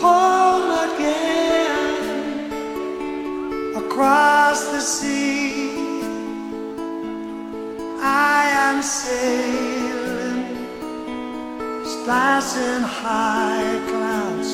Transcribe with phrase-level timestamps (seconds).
[0.02, 2.52] Home again.
[3.78, 6.02] Across the sea.
[8.02, 10.44] I am sailing,
[11.86, 14.52] splashing high clouds,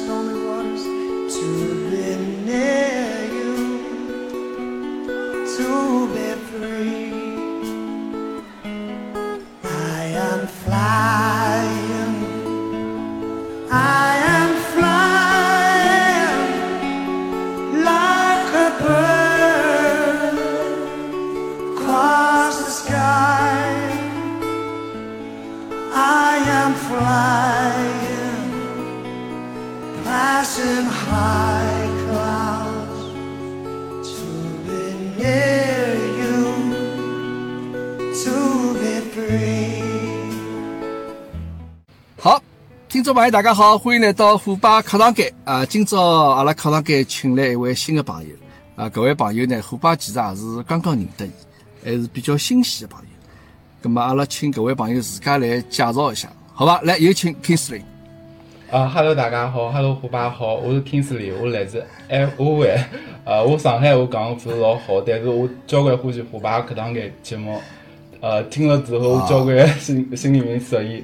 [43.03, 45.65] 听众朋友大家好，欢迎来到虎爸课堂间啊！
[45.65, 48.29] 今朝阿拉课堂间请来一位新的朋友
[48.77, 51.31] 啊，搿位朋友呢，虎爸其实也是刚刚认得伊，
[51.83, 53.09] 还是比较新鲜的朋友。
[53.83, 56.79] 咁么阿拉请搿位朋友自家来介绍一下，好吧？
[56.83, 57.81] 来，有请 Kingsley。
[58.71, 62.73] 啊哈喽，大家好哈喽，虎爸好，我是 Kingsley，我来自安徽，
[63.25, 67.59] 呃，我上海话讲勿是老好，但是我交关欢喜虎爸课堂间节目，
[68.21, 71.03] 呃，听了之后我交关心心里面受益，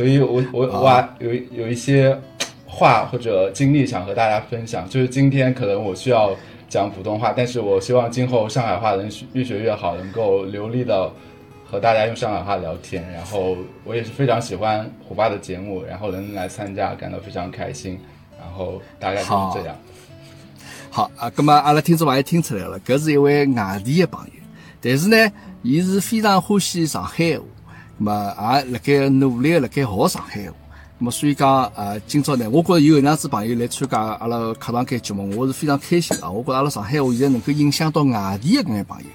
[0.00, 2.18] 所以我我我也有有一些
[2.64, 6.34] 话或者经历想和大家分享，就是今天可能我需要
[6.70, 11.12] 讲普通话，但是我希望今后上海话能越学越好，能够流利的
[11.66, 18.00] 和大家用上海话聊天，然后我也是非常喜欢虎爸的节目，然后能来参加感到非常开心，
[18.38, 19.76] 然后大概就是这样。
[20.88, 24.32] 好啊，那么阿拉听众朋友听出来了，搿是一位外地的朋友，
[24.80, 27.44] 但是呢，伊是非常欢喜上海话，
[28.00, 28.34] 咁么
[28.64, 30.54] 也辣盖努力地辣盖学上海话。
[31.00, 36.30] 咁么所以讲，呃，今朝呢，我觉着有搿能样子朋友来参加阿拉课堂间节目，我是非常开心啊！
[36.30, 39.06] 我觉着阿拉上海话现在能够影响到外地的搿眼朋友。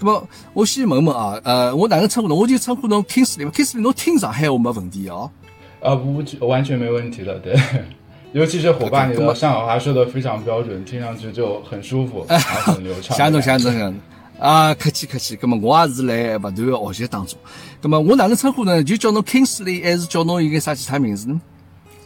[0.00, 2.38] 咁么，我先问问啊，呃，我哪能称呼侬？
[2.38, 5.30] 我就称呼侬 Kingsley 嘛，Kingsley 侬听上海话没问题哦。
[5.80, 7.54] 呃，不，完全没问题的，对。
[8.32, 13.14] 尤其是伙伴，你 的上海话说的非常标准，听上去就很舒服，然后很流畅。
[13.16, 13.94] 谢侬谢侬谢侬
[14.42, 15.36] 啊，客气客气。
[15.36, 17.38] 咁么我也是来不断的学习当中。
[17.80, 18.82] 咁么我哪能称呼呢？
[18.82, 21.40] 就叫侬 Kingsley，还是叫侬一个啥其他名字呢？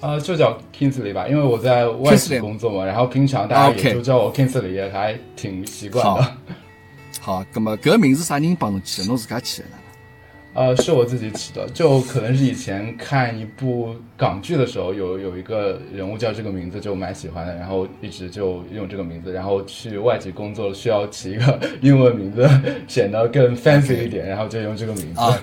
[0.00, 6.36] 呃，就叫 Kingsley 吧，因为我在外企工作嘛，然后平常大家也就叫我 Kingsley，也还挺习惯的。
[7.22, 9.08] 好，咁么搿个名字啥人帮侬起的？
[9.08, 9.76] 侬自家起的呢？
[10.56, 22.48] 呃，是我自己起的，就可能是以前看一部港剧的时候，有有一个人物叫这个名字，就蛮喜欢的，然后一直就用这个名字，然后去外籍工作需要起一个 英文名字，
[22.88, 25.20] 显得更 fancy 一点，然后就用这个名字。
[25.20, 25.38] 啊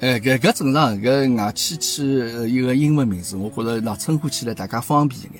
[0.00, 5.32] 哎，搿搿正常，搿外企起呃一个英文名字，我觉着那称呼起来大家方便一眼。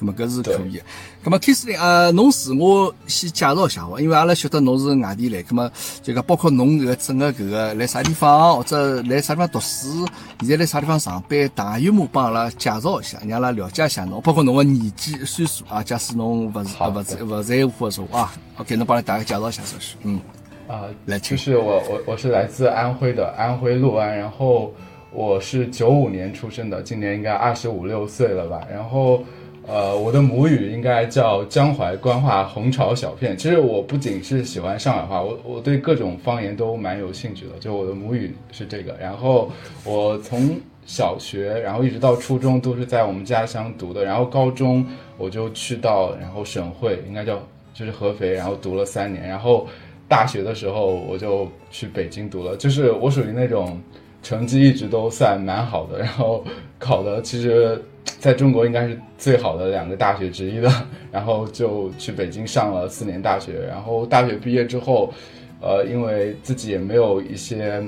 [0.00, 0.84] 咁么搿是可以的。
[1.24, 4.00] 咁么 Kingsley 啊，侬自我先介绍一下伐？
[4.00, 5.70] 因为阿拉晓得侬是外地来，咁么
[6.02, 10.06] 就讲包括侬搿个整个搿个来啥地方，或者来啥地方读书，
[10.40, 15.82] 现在来啥地方上班，大约么帮阿拉介绍一下，让阿拉了解一下侬，包括侬个年纪、岁数啊。
[15.82, 20.20] 假使侬勿是好勿在勿在乎的说啊，OK，侬帮阿拉大概介绍一下，首先，嗯。
[20.68, 24.72] 啊、来就是我我我是来自安徽的，安徽六安，然后
[25.12, 29.22] 我是九五年出生的，今年应该二十五六岁了吧，然后。
[29.66, 33.36] 呃，我的母语应该叫江淮官话红炒小片。
[33.36, 37.52] 其实我不仅是喜欢上海话，我我对各种方言都蛮有兴趣的。
[37.60, 39.50] 就我的母语是这个，然后
[39.84, 44.84] 我从小学，然后一直到初中都是在我们家乡读的，然后高中
[45.16, 47.40] 我就去到然后省会，应该叫
[47.72, 49.68] 就是合肥，然后读了三年，然后
[50.08, 53.80] 大学的时候我就去北京读了，就是我属于那种
[54.24, 56.44] 成绩一直都算蛮好的，然后
[56.80, 60.70] 考的其实在中国应该是最好的两个大学之一的，
[61.10, 65.12] 然后就去北京上了四年大学，然后大学毕业之后，
[65.60, 67.82] 呃，因为自己也没有一些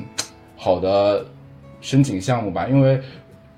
[0.56, 1.24] 好的
[1.80, 3.00] 申请项目吧，因为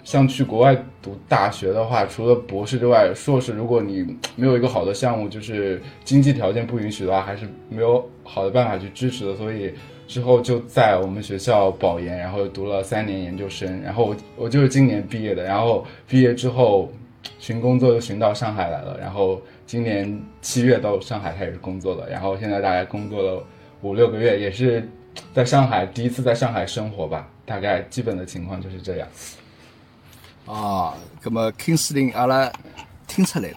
[0.05, 9.35] 像去国外读大学的话，除了博士之外，硕士如果你没有一个好的项目，就是经济条件不允许的话，还是没有好的办法去支持的。
[9.35, 9.75] 所以
[10.07, 16.93] 之后就在我们学校保研，然后读了三年研究生，然后我我就是今年毕业的，然后毕业之后
[17.39, 23.45] 寻工作就寻到上海来了，然后今年七月到上海开始工作了，然后现在大概工作了
[23.83, 24.89] 五六个月，也是
[25.35, 29.09] 在上海第一次在上海生活吧，大概基本的情况就是这样。
[30.47, 30.95] 啊，
[31.25, 32.53] 那么 Kingsley 阿拉
[33.09, 33.57] 听出来了，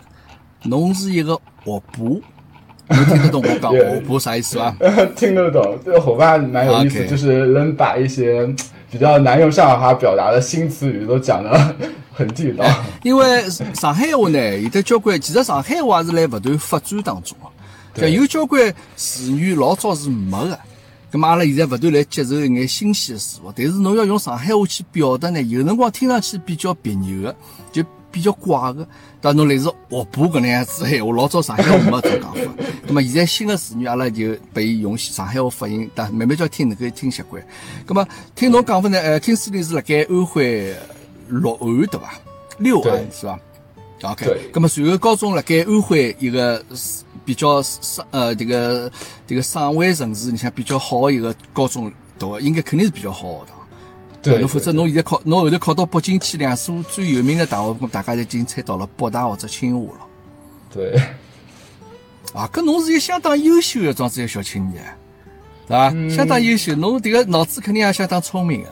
[0.63, 1.99] 侬是一个学霸，
[2.95, 4.75] 能听得懂我讲也 我啥意思吧？
[5.15, 8.47] 听得懂，这个伙伴蛮有意思就是能把一些
[8.91, 11.75] 比较难用上海话表达的新词语都讲的
[12.13, 12.65] 很地道。
[13.03, 17.47] 因为上海话呢，有的交关，其实上海话是辣不断发展当中啊，
[18.07, 20.59] 有交关词语老早是没的。
[21.11, 27.35] 咁么阿拉现在勿断来接受一眼新鲜的事物，但是侬要用上海话去表达呢，有辰光听上去比较别扭的，
[27.71, 28.87] 就比较怪的。
[29.21, 32.63] 但侬类似学步搿能样子闲话，老早上海话没这种讲法。
[32.87, 37.45] 那么现在新的词语，阿拉就拨伊用上海话发音，但慢慢叫听能够听习惯。
[37.85, 40.73] 那么听侬讲法呢，呃，听书里是辣盖安徽
[41.27, 42.13] 六安对伐？
[42.59, 43.39] 六安是伐
[44.01, 46.63] ？OK，对咁么随后高中辣盖安徽一个
[47.25, 48.89] 比较省呃这个
[49.27, 53.58] 这个省会城市里向比较好的一个高中读的，应该肯定是比较好的学堂。
[54.21, 60.01] 对，侬否则侬现在考侬后头考到北京去两所最有名的大学，咁大家就已经猜到了北大或者清华了。
[60.73, 60.95] 对，
[62.33, 64.83] 啊，搿侬是一个相当优秀的这样子一个小青年，
[65.67, 65.89] 对伐？
[65.93, 68.69] 嗯相当优秀，侬这个脑子肯定也相当聪明的。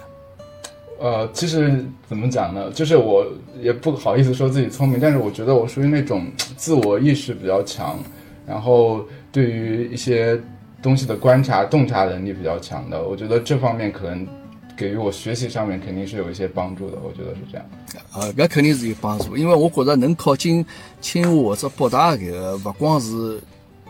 [1.00, 2.70] 呃，其实怎么讲呢？
[2.72, 3.26] 就是我
[3.62, 6.26] 也不好意思说自己聪明，但是我觉得我属于那种
[6.58, 7.98] 自我意识比较强，
[8.46, 10.38] 然后对于一些
[10.82, 13.02] 东西的观察、洞察能力比较强的。
[13.02, 14.28] 我觉得这方面可能
[14.78, 16.98] 给予我学习上面肯定是有一些帮助的。
[17.04, 17.66] 我觉得是这样。
[18.14, 20.64] 呃，搿肯定是有帮助，因为我觉着能考进
[21.02, 23.42] 清华或者北大搿个，勿光是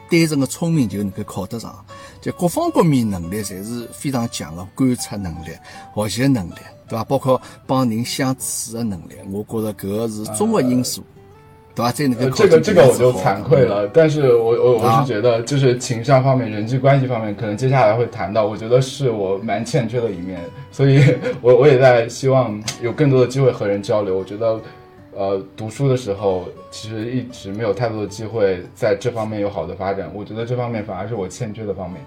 [0.09, 1.85] 单纯的聪明就能够考得上，
[2.21, 5.49] 就各方各面能力侪是非常强的，观察能力、
[5.93, 6.55] 学习能力，
[6.87, 7.03] 对伐？
[7.03, 11.03] 包括帮人相处的能力，我觉着搿个是综合因素，
[12.35, 20.41] 这个这个我就惭愧了，但是我我我啊是觉得，就是情商方面、人际关系方面，可能接下来会谈到，我觉得是我蛮欠缺的一面，
[20.71, 20.99] 所以
[21.39, 24.17] 我我也在希望有更多的机会和人交流。
[24.17, 24.59] 我觉得，
[25.15, 32.01] 呃，读书的时候其实一直没有太多的机会在这方面有好的发展，我觉得这方面反而是我欠缺的方面。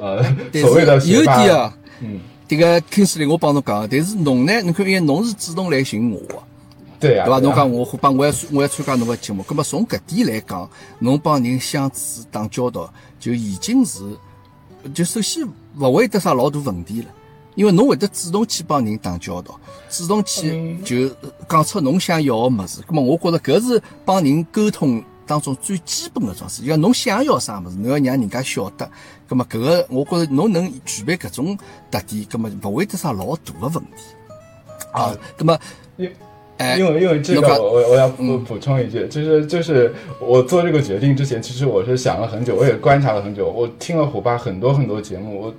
[0.00, 0.22] 呃，
[0.60, 6.34] 所谓的有学霸一点啊，嗯，这个 Kingsley 我帮侬讲，但是侬呢，侬看，因为侬是主动来寻我的。
[7.00, 7.40] 对啊、对伐？
[7.40, 10.68] 对呀侬讲我帮我要我要参加侬个节目，葛么从搿点来讲，
[10.98, 14.00] 侬帮人相处打交道，就已经是
[14.94, 15.46] 就首先
[15.78, 17.08] 勿会得啥老大问题了，
[17.54, 19.58] 因为侬会得主动去帮人打交道，
[19.88, 21.08] 主动去就
[21.48, 22.80] 讲出侬想要个物事。
[22.86, 28.90] 葛么我觉着搿是帮人沟通当中最基本的桩事，就讲侬想要啥物事，侬要让人家晓得。
[29.28, 31.56] 葛么搿个我觉着侬能具备搿种
[31.90, 33.90] 特点，葛么勿会得啥老大的问题。
[34.92, 35.58] 啊，葛么
[36.76, 45.54] 因为因为这个我我我要补补充一句，就是就是我做这个决定之前，其实我是想了很久，我也观察了很久，我听了虎爸很多很多节目，我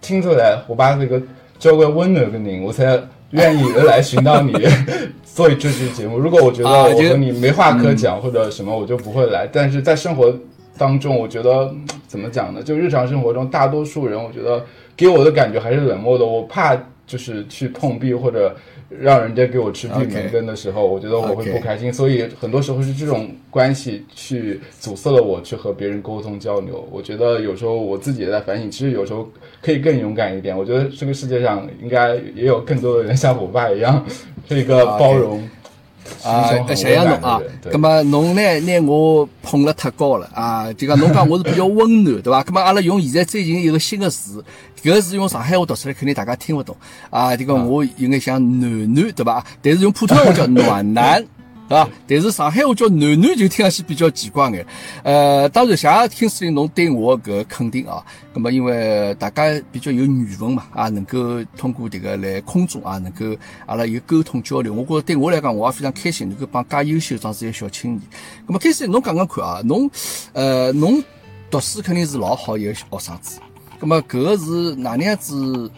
[0.00, 1.20] 听出来虎爸是一个
[1.58, 2.98] 交关温暖的人，我才
[3.32, 4.54] 愿意来寻到你
[5.24, 6.18] 做这期节目。
[6.18, 9.46] 如果我觉得我和你没话可讲或者什么，我就不会来。
[9.52, 10.34] 但是在生活
[10.78, 12.62] 当中，我觉得嗯怎么讲呢？
[12.62, 14.64] 就日常生活中，大多数人我觉得
[14.96, 16.74] 给我的感觉还是冷漠的，我怕
[17.06, 18.56] 就是去碰壁或者。
[18.98, 26.86] 让人家给我吃闭门羹的时候我觉得我会不开心所以很多时候是这种关系去阻塞了我去和别人沟通交流。
[26.90, 29.28] 我觉得有时候我自己也在反省，其实有时候
[29.62, 30.56] 可以更勇敢一点。
[30.56, 34.04] 我觉得这个世界上应该也有更多的人像我爸一样，
[34.48, 35.48] 是一个包容、
[36.22, 37.58] 啊谢谢侬啊温暖的人。。
[37.62, 40.72] 对咁么侬呢，拿我捧了太高了啊！
[40.74, 42.42] 就讲侬讲我是比较温暖，对伐？
[42.42, 44.44] 咁么阿拉用现在最近一个新的词，
[44.82, 46.76] 搿个字用上海话读出来，肯定大家听勿懂
[47.10, 47.36] 啊。
[47.36, 49.44] 这个我有眼像暖暖，对伐？
[49.62, 51.24] 但是用普通话叫暖男。
[51.70, 51.88] 对伐？
[52.08, 54.66] 但是上海话叫暖暖就听上去比较奇怪眼。
[55.04, 58.04] 呃，当然谢谢听司令侬对我搿个肯定啊。
[58.34, 63.24] 那么因为大家比较有缘分嘛，啊，能够通过迭个来空中啊，能够
[63.66, 64.74] 阿拉有沟通交流。
[64.74, 68.02] 我觉着对我来讲，我也非常开心，能够帮介优秀这样子一个小青年。
[68.48, 69.88] 那么开始侬讲讲看啊，侬
[70.32, 71.00] 呃侬
[71.50, 73.38] 读书肯定是老好一个学生子。
[73.78, 75.70] 那么搿个是哪能样子？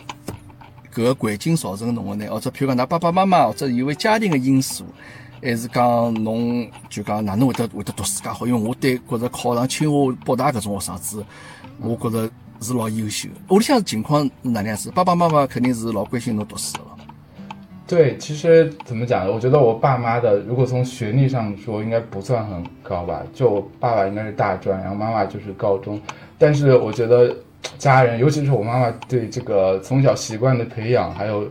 [0.94, 2.30] 搿个环境造成侬个呢？
[2.30, 4.84] 或者譬如讲，㑚爸爸妈妈或者因为家庭的因素，
[5.42, 8.46] 还是讲侬就讲哪能会得会得读书介好？
[8.46, 11.24] 因为我对觉着考上清华、北大搿种学生子，
[11.80, 12.30] 我觉着
[12.60, 13.34] 是老优秀的。
[13.48, 14.88] 屋里向情况哪能样子？
[14.92, 16.90] 爸爸妈妈肯定是老关心侬读书的了。
[17.88, 19.32] 对，其实怎么讲呢？
[19.32, 23.20] 我觉得我爸妈的，如果从学历上说，应该不算很高吧。
[23.34, 26.00] 就我爸爸应该是大专，然后妈妈就是高中。
[26.38, 27.36] 但是我觉得
[27.78, 31.50] 家人，尤其是我妈妈对这个从小习惯的培养，还有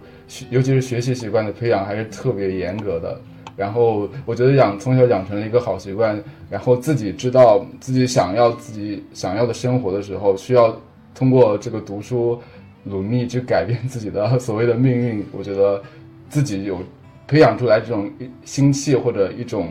[0.49, 3.19] 尤其是学习习惯的培养，还是特别严格的。
[3.55, 10.75] 然后我觉得养从小养成了一个好习惯，然后自己知道自己想要自己想要的生活的时候，需要
[11.13, 12.41] 通过这个读书
[12.83, 15.25] 努力去改变自己的所谓的命运。
[15.31, 15.81] 我觉得
[16.29, 16.79] 自己有
[17.27, 18.11] 培养出来这种
[18.43, 19.69] 心气或者一种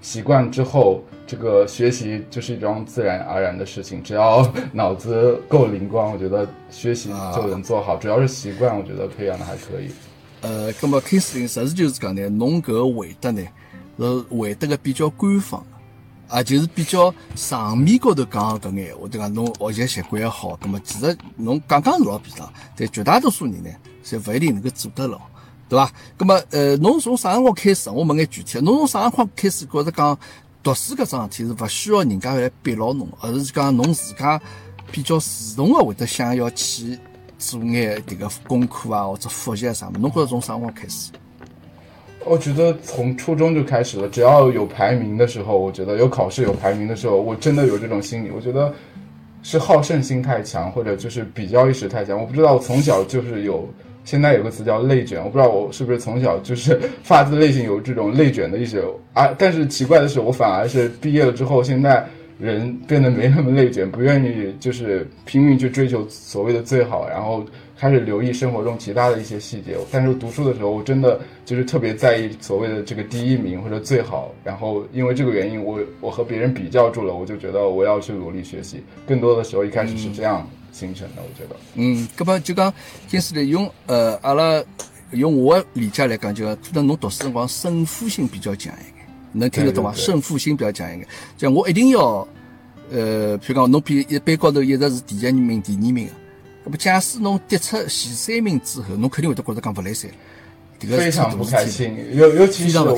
[0.00, 4.00] 习惯之后，这个学习就是一桩自然而然的事情。
[4.02, 7.96] 只要脑子够灵光，我觉得学习就能做好。
[7.96, 9.90] 主要是习惯，我觉得培养的还可以。
[10.42, 13.42] 呃，咁么开始实事求是讲呢，侬搿个回答呢
[13.98, 15.64] 是回答个比较官方，
[16.28, 19.28] 啊，就是比较场面高头讲搿眼闲话，对伐？
[19.28, 23.70] 侬学习习惯也好，咁么其实侬讲讲是老便当，但绝大多数人呢，
[24.04, 25.18] 侪勿一定能够做得牢，
[25.68, 25.90] 对伐？
[26.18, 27.88] 咁么呃，侬从啥辰光开始？
[27.90, 30.18] 我问眼具体，侬从啥辰光开始觉着讲
[30.62, 34.40] 读书搿桩事体是勿需要人家来逼牢侬，而是讲侬自家
[34.92, 35.26] 比较主
[35.56, 36.98] 动个会得想要去。
[37.38, 39.98] 做眼迭个功课啊，或者复习啊啥么？
[39.98, 41.10] 侬觉着从啥辰光开始？
[42.24, 44.08] 我觉得从初中就开始了。
[44.08, 48.30] 只要有排名的时候，我觉得有考试有排名的时候，我真的有这种心理。
[48.30, 48.74] 我觉得
[49.42, 52.18] 是好胜心太强，或者就是比较意识太强。
[52.18, 53.68] 我不知道，我从小就是有，
[54.04, 55.22] 现在有个词叫内卷。
[55.22, 59.28] 我不知道我是不是从小就是发自内心有这种内卷的意识啊？
[59.38, 62.04] 但是奇怪的是，我反而是毕业了之后，现在。
[62.38, 67.44] 人变得没那么内卷，不愿意就是拼命去追求所谓的最好，然后
[67.78, 69.76] 开始留意生活中其他的一些细节。
[69.90, 74.34] 但是读书的时候，我真的就是特别在意所谓的这个第一名或者最好。
[74.44, 78.82] 然后因为这个原因，我我和别人比较住了，我就觉得我要去努力学习。
[79.06, 81.22] 更多的时候，一开始是这样形成的。
[81.22, 82.72] 我觉得，嗯，搿么就讲，
[83.08, 84.62] 金师弟用呃，阿拉
[85.12, 88.95] 用我理解来讲，就可能侬读书辰光胜负心比较强一点。
[89.38, 89.92] 能听得懂吗？
[89.94, 92.26] 胜负心比较强一点，就我一定要，
[92.90, 96.12] 呃，譬如讲，侬比一班高头一直是第一名、第二名个，
[96.64, 100.10] 那么假使侬跌出前三名之后，侬肯定会得觉得讲勿来三，
[100.80, 101.96] 非常不开心。
[102.12, 102.96] 尤尤其是我，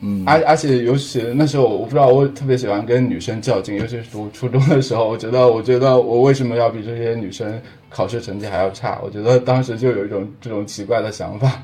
[0.00, 7.60] 嗯，而而且尤其那时候，我不知道，我特别喜欢跟女生较劲，尤其是读初中的时候，我觉得，我觉得我为什么要比这些女生
[7.90, 8.98] 考试成绩还要差？
[9.02, 11.62] 我觉得当时就有一种这种奇怪的想法。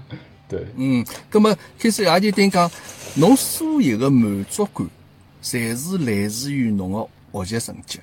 [0.49, 2.71] 对，嗯，那么开始也就等于讲，
[3.15, 4.87] 侬所有的满足感，
[5.43, 7.99] 侪是来自于侬的学习成绩。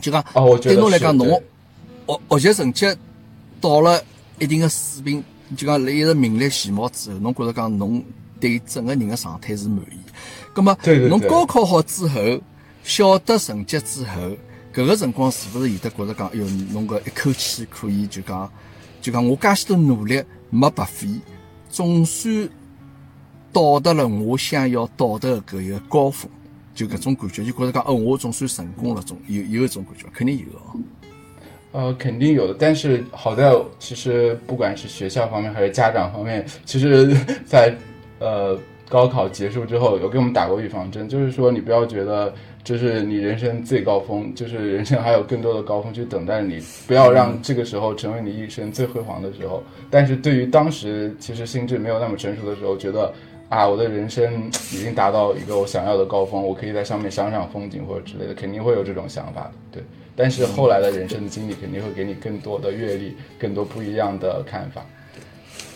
[0.00, 0.24] 就讲，
[0.60, 1.42] 对侬来讲，侬
[2.06, 2.86] 学学习成绩
[3.60, 4.02] 到了
[4.38, 5.22] 一定的水平，
[5.56, 8.04] 就讲一直名列前茅之后，侬觉着讲侬
[8.40, 9.98] 对整个人的状态是满意。
[10.52, 10.76] 葛么，
[11.08, 12.20] 侬高考好之后，
[12.82, 14.20] 晓得成绩之后，
[14.74, 18.50] 搿个辰光是勿是有得觉着讲，哎哟，侬搿一口气可以就讲，
[19.00, 21.08] 就讲我介许多努力没白费。
[21.70, 22.48] 总算
[23.52, 26.30] 到达了我想要到的搿一个高峰，
[26.74, 30.80] 就搿种感觉，就觉得讲，哦，我总算成功了，总有有一种感觉，肯定有哦。
[31.72, 37.14] 呃，肯定有的，但是好在其实不管是学校方面还是家长方面，其实，
[37.46, 37.74] 在
[38.18, 42.32] 呃高考结束之后有给我们打过预防针，就是说你不要觉得。
[42.64, 49.60] 这是你人生最高峰，就是人生还有更多的高峰去等待你，不要让这个时候成为你一生最辉煌的时候。
[49.90, 53.12] 但是对于当时其实心智没有那么成熟的时候，觉得
[53.52, 59.52] 啊，我的人生已经达到一个我想要的高峰，我可以在上面赏赏风景或者之类的，肯定会有这种想法的。
[59.70, 59.82] 对，
[60.16, 64.82] 但是后来的人生的经历肯定会给你更多的阅历，更多不一样的看法。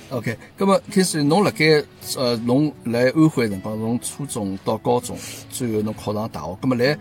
[0.08, 1.84] OK，那么开始侬辣盖
[2.16, 5.14] 呃，侬来安徽辰光，从初中到高中，
[5.50, 6.96] 最后侬考上大学，那么来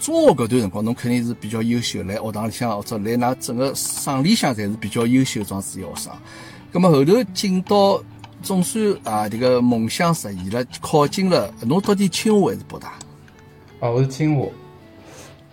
[0.00, 6.10] 中学搿段辰光，侬肯定是比较优秀，来学堂里向或者来㑚整个省里向侪是比较优秀状子学生。
[6.72, 8.02] 那么后头进到
[8.42, 12.88] 总算啊，这个梦想实现了，考进了，侬到底清华还是北大？
[13.80, 14.46] 啊，我是清华。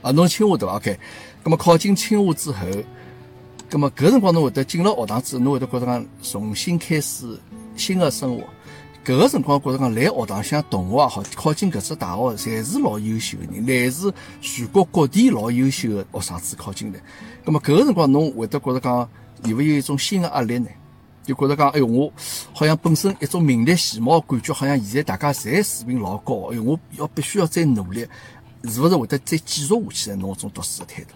[0.01, 1.00] 啊，侬清华对伐？OK，
[1.43, 2.65] 那么考进清华之后。
[3.72, 7.38] 那么，搿辰光侬会得进了学堂之后，侬会得觉得讲重新开始
[7.75, 8.43] 新的生活。
[9.05, 17.00] 搿个辰光觉得讲来学堂像同学也好，考进搿只大学，侪是老优秀的人，来自全国各地老优秀的学生子考进来。
[17.46, 19.08] 那么搿个辰光侬会得觉得讲
[19.43, 20.67] 有勿有一种新的压力呢？
[21.30, 22.12] 就觉得讲，哎哟，我
[22.54, 28.00] 好像本身一种名列前茅的感觉，好像现在大家侪水平老高，哎哟，我要必须要再努力，
[28.64, 30.16] 是不是会得再继续下去的？
[30.16, 31.10] 侬种读书的态度？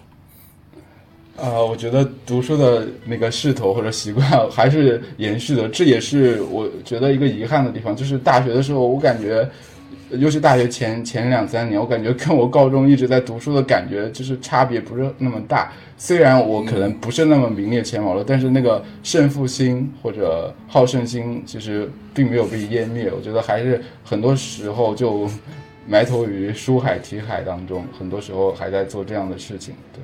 [1.36, 7.96] 呃，我觉得读书的那个势头或者习惯还是延续的，这也是我觉得一个遗憾的地方。
[7.96, 9.50] 就是大学的时候，我感觉，
[10.18, 15.72] 尤其大学前前两三年，我感觉跟我高中一直在读书的感觉就是差别不是那么大。
[15.98, 23.12] 虽然我可能不是那么名列前茅了，但是那个胜负心或者好胜心其实并没有被湮灭。
[23.16, 25.30] 我觉得还是很多时候就
[25.88, 29.76] 埋头于书海题海当中，很多时候还在做这样的事情。
[29.94, 30.02] 对。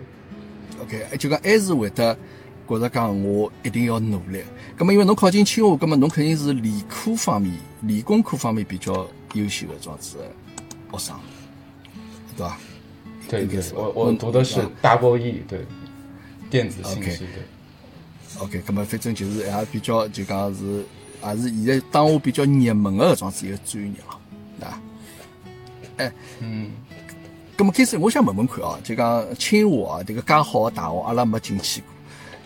[0.82, 2.16] OK，就讲还是会得
[2.70, 4.44] 觉着讲我一定要努力。
[4.78, 10.18] 咁么因为侬考进清华，咁么侬肯定是理科方面、理工科方面比较优秀的这样子
[10.92, 11.16] 学生，
[12.38, 12.60] 对吧？
[13.30, 15.66] 对对，我我读的是 Double E，对，
[16.50, 17.44] 电子信息对。
[18.40, 20.86] OK，咁么反正就是也比较就讲是，
[21.24, 24.20] 也是现在当下比较热门的这样子一个专业了，
[25.98, 26.14] 对吧？
[26.40, 26.72] 嗯，
[27.58, 31.99] 咁么开始我想问问看哦，就讲清华啊，这个介好的大学，阿拉没进去过。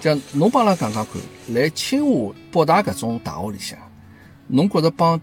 [0.04, 1.14] 讲侬帮阿拉讲讲看，
[1.56, 3.80] 来清华、北大搿种大学里向，
[4.48, 5.20] 侬觉着帮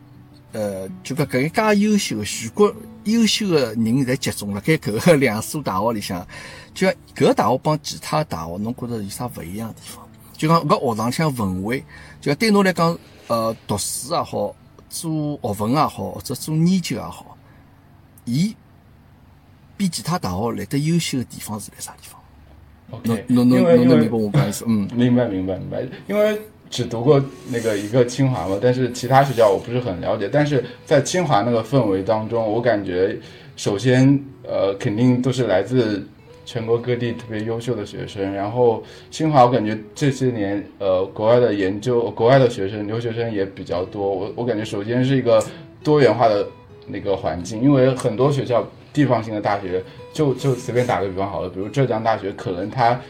[0.52, 6.26] 呃，就讲搿个介优秀个全国优秀个人侪集中辣盖搿个 两所大学里向，
[6.72, 10.08] 就讲搿个大学帮其他大学，侬觉着有啥勿一样的地方？
[10.32, 11.84] 就讲搿学堂里向氛围，
[12.20, 14.56] 就讲对侬来讲，呃，读书也好，
[14.88, 17.36] 做学问也好，或者做研究也好，
[18.24, 18.56] 伊
[19.76, 22.19] 比其他大学来得优秀的地方是辣啥地方？
[22.90, 24.64] 侬 OK，因为因为侬能明白我意思？
[24.68, 30.28] 嗯， 明白明白明白，因为只读过那个一个清华嘛，但是其他学校我不是很了解。
[30.32, 33.16] 但是在清华那个氛围当中，我感觉
[33.56, 36.06] 首先呃肯定都是来自
[36.46, 38.32] 全国各地特别优秀的学生。
[38.32, 44.08] 然后清华我感觉这些年呃国外的研究、国外的学生、留学生也比较多。
[44.08, 45.42] 我我感觉首先是一个
[45.82, 46.46] 多元化的
[46.86, 53.00] 那个环境，因为很多学校地方性的大学，就就随便打个比方好了，比如浙江大学，可能它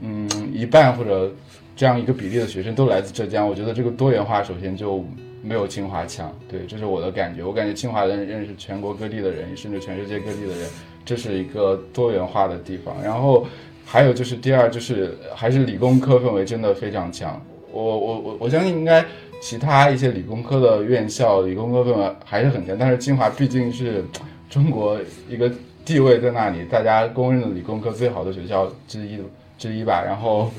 [0.00, 1.30] 嗯一半或者
[1.76, 5.04] 这样一个比例的学生都来自浙江，我觉得这个多元化首先就
[5.42, 7.42] 没有清华强，对，这是我的感觉。
[7.44, 10.68] 我感觉清华人认识全国各地的人，甚至全世界各地的人，
[11.04, 12.94] 这是一个多元化的地方。
[13.02, 13.46] 然后
[13.84, 17.40] 还有就是第二就是还是理工科氛围真的非常强。
[17.70, 19.04] 我我我我相信应该
[19.42, 24.04] 其他一些理工科的院校理工科氛围还是很强，但是清华毕竟是
[24.48, 24.96] 中国
[25.28, 25.50] 一个
[25.84, 29.18] 地位在那里，大家公认的理工科最好的学校之一
[29.58, 30.02] 之一吧。
[30.02, 30.50] 然后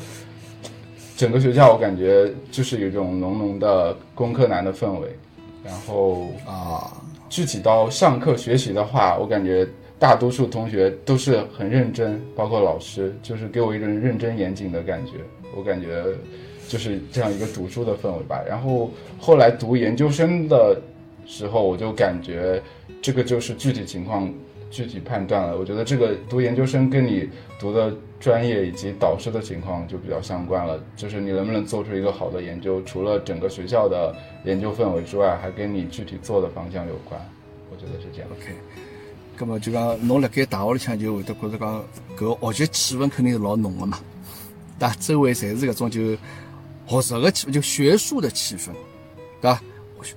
[1.18, 5.10] 整个学校我感觉就是有一种浓浓的工科男的氛围。
[5.64, 9.68] 然后啊，具体到上课学习的话，我感觉
[9.98, 15.14] 大多数同学都是很认真，包括老师，就是给我一种认真严谨的感觉。
[15.56, 16.04] 我感觉
[16.68, 18.44] 就是这样一个读书的氛围吧。
[18.48, 20.80] 然后后来读研究生的
[21.26, 22.62] 时候，我就感觉
[23.02, 24.32] 这个就是具体情况
[24.76, 25.58] 具体判断了。
[25.58, 37.18] 我觉得这个读研究生跟你读的专业以及导师的情况就比较相关了，就是你能不能做出一个好的研究，除了整个学校的研究氛围之外，还跟你具体做的方向有关。
[37.72, 38.30] 我觉得是这样。
[38.32, 38.54] OK，
[39.40, 41.82] 咁么就讲侬辣盖大学里向就会得觉着讲
[42.18, 43.98] 搿学习气氛肯定是老浓的嘛，
[44.78, 44.96] 对伐？
[45.00, 46.18] 周围侪是搿种就
[46.88, 48.72] 学术的气氛，就学术的气氛，
[49.40, 49.62] 对伐？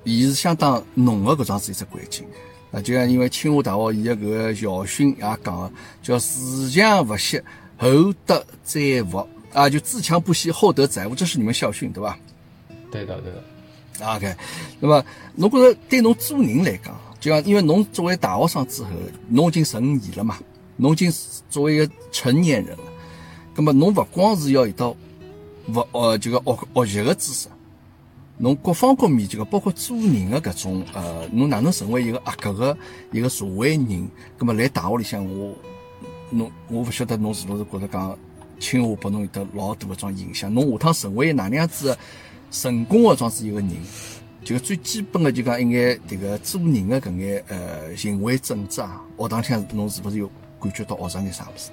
[0.04, 2.26] 伊是相当浓的搿桩是一只环境。
[2.70, 7.40] 啊，就像因为清华大学伊个搿个校训也讲个，叫自强不息，
[7.78, 12.18] 厚德载物啊，就自强不息，厚德载物，这是你们校训对伐？
[12.90, 13.42] 对的，对的。
[14.04, 14.32] 啊 OK，
[14.78, 15.04] 那么
[15.34, 18.90] 侬觉着对侬做人来讲，就像因为侬作为大学生之后，
[19.28, 20.38] 侬已经十五年了嘛，
[20.76, 21.12] 侬已经
[21.50, 22.84] 作为一个成年人了，
[23.56, 24.94] 那么侬勿光是要一道
[25.74, 27.48] 勿呃这个学学习个知识，
[28.40, 32.78] 侬各方各面这个包括做人的搿种呃，侬哪能成为一个合格个
[33.10, 34.08] 一个社会人？
[34.38, 35.52] 那么来大学里向我，
[36.30, 38.16] 侬我勿晓得侬是勿是觉着讲
[38.60, 40.52] 清华拨侬有得老大个种影响？
[40.54, 41.96] 侬下趟成为哪能样子
[42.50, 43.70] 成功个种子一个人？
[44.44, 51.70] 就最基本的就讲一眼迭个做人的搿眼呃行为准则啊，学堂里向侬是勿是有感觉到学着眼啥物事？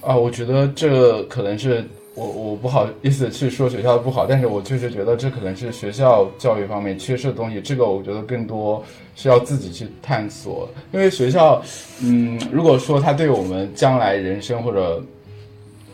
[0.00, 7.60] 啊，我觉得这可能是我我不好意思去说学校不好，但是我确实觉得这可能是学校教育方面缺失的东西。
[7.60, 8.84] 这个我觉得更多
[9.16, 11.62] 是要自己去探索，因为学校，
[12.02, 15.02] 嗯，如果说他对我们将来人生或者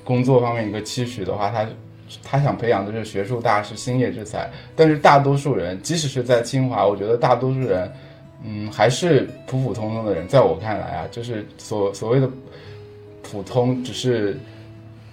[0.02, 1.68] 工作方面一个期许的话，他
[2.24, 7.92] 他想培养的是学术大师、兴业之才，但是大多数人，即使是在清华，我觉得大多数人，
[8.44, 10.26] 嗯，还是普普通通的人。
[10.26, 12.28] 在我看来啊，就是所所谓的
[13.22, 14.36] 普通，只是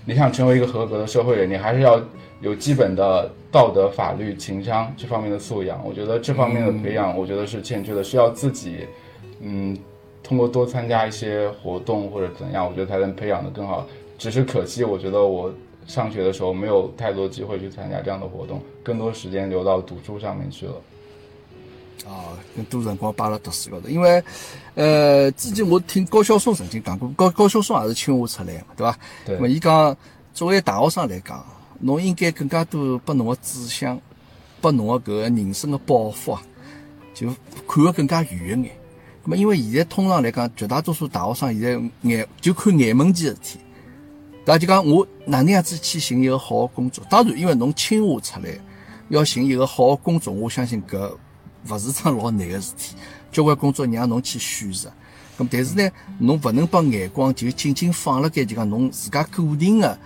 [0.05, 1.99] 你想成为一个合格的社会人，你还是要
[2.39, 5.81] 有基本的道德、法律、情商这方面的素养。
[5.83, 8.85] 我觉得这方面的培养，我觉得是欠缺的，需要自己，
[9.41, 9.75] 嗯，
[10.21, 13.87] 通过多参加一些活动或者怎样，我觉得才能培养的更好。
[14.17, 15.51] 只是可惜，我觉得我
[15.87, 20.73] 上学的时候没有太多机会去参加这样的活动，更多时间留到读书上面去了。
[22.03, 24.23] 啊，更多辰光摆辣读书高头，因为，
[24.75, 28.99] 呃，之前我听高晓松曾经讲过，高高晓松也是清华出来对伐？
[29.25, 29.95] 对那么伊讲，
[30.33, 31.43] 作为大学生来讲，
[31.79, 33.99] 侬应该更加多把侬个志向，
[34.61, 36.41] 把侬个搿个人生个抱负啊，
[37.13, 37.27] 就
[37.67, 38.71] 看得更加远一眼。
[39.23, 43.59] 那么因为现在通常来讲，绝大多数大学生现在眼就看眼门前事体，
[44.45, 44.57] 对伐？
[44.59, 47.03] 就讲我哪能样子去寻一个好个工作？
[47.09, 48.49] 当然，因为侬清华出来，
[49.09, 51.11] 要寻一个好个工作，我相信搿
[51.69, 52.95] 勿是桩老难个事体。
[53.31, 54.89] 交关工作让侬去选择，
[55.37, 59.97] 咁但是呢，侬勿能把眼光就仅仅放辣盖就讲侬自家固定个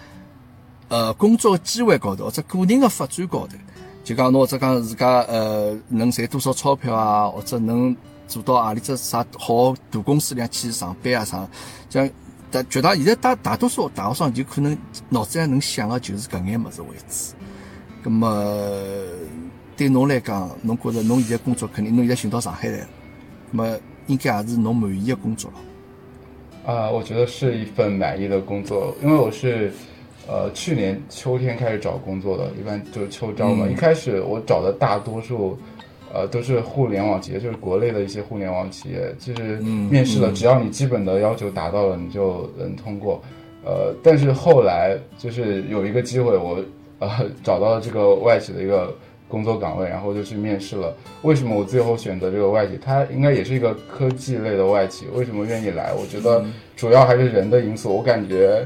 [0.87, 3.55] 呃工作个机会高头，或者固定个发展高头。
[4.03, 7.95] 就讲侬或者讲自家呃能赚多少钞票啊，或者能
[8.27, 11.47] 做到何里只啥好大公司里向去上班啊啥，
[11.87, 12.09] 像
[12.49, 14.75] 大绝大现在大大多数大学生就可能
[15.09, 17.35] 脑子里能想个就是搿眼物事为主。
[18.01, 18.27] 葛么
[19.79, 22.87] 对侬来讲，侬觉着侬现在工作肯定侬现在寻到上海来了，
[23.49, 26.73] 那么应该也是侬满意的工作了。
[26.73, 29.71] 啊，我觉得是一份满意的工作，因为我是，
[30.27, 33.69] 呃，去年秋天开始找工作的，一般就是秋招嘛。
[33.69, 35.57] 一开始我找的大多数，
[36.13, 43.23] 呃，都是互联网企业，就是国内的一些互联网企业，就是面试了，只要你基本的要求达到了，你就能通过。
[43.63, 46.61] 呃，但是后来就是有一个机会，我
[46.99, 47.09] 呃
[47.45, 48.93] 找到了这个外企的一个。
[49.29, 50.93] 工作岗位，然后就去面试了。
[51.21, 52.79] 为什么我最后选择这个外企？
[52.83, 55.05] 它应该也是一个科技类的外企。
[55.13, 55.93] 为什么愿意来？
[55.93, 56.43] 我觉得
[56.75, 57.95] 主要还是人的因素。
[57.95, 58.65] 我感觉，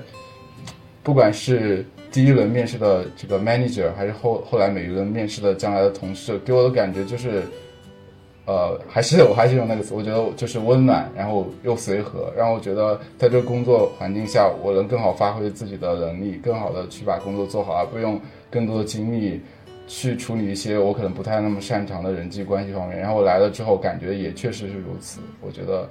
[1.04, 7.44] 不管是第一轮面试的这个 manager，还是后后来每一轮面试的将来的同事，给我的感觉就是，
[8.46, 18.18] 呃，还是我还是用那个词，我觉得就是温暖，然后又随和，让我觉得在这个工作环境下，我能更好发挥自己的能力，更好的去把工作做好，而不用
[18.50, 19.42] 更多的精力。
[19.88, 25.88] 去处理一些我可能不太那么擅长的人际关系方面，然后我来了之后感觉也确实是如此，我觉得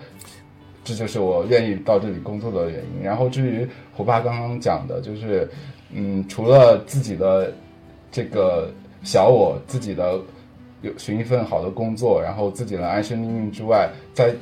[0.83, 3.03] 这就是我愿意到这里工作的原因。
[3.03, 5.49] 然后至于胡爸刚刚讲的，就是
[5.93, 7.53] 嗯，除了自己的
[8.11, 8.71] 这个
[9.05, 10.19] 小我自己的
[10.81, 14.35] 有寻一份好的工作，然后自己能安身立命之外，在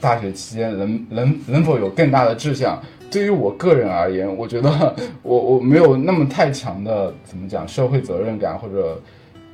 [0.00, 2.80] 大学期间能能能否有更大的志向？
[3.10, 9.00] 对于我个人而言，我觉得 我我没有那么太强的怎么讲社会责任感或者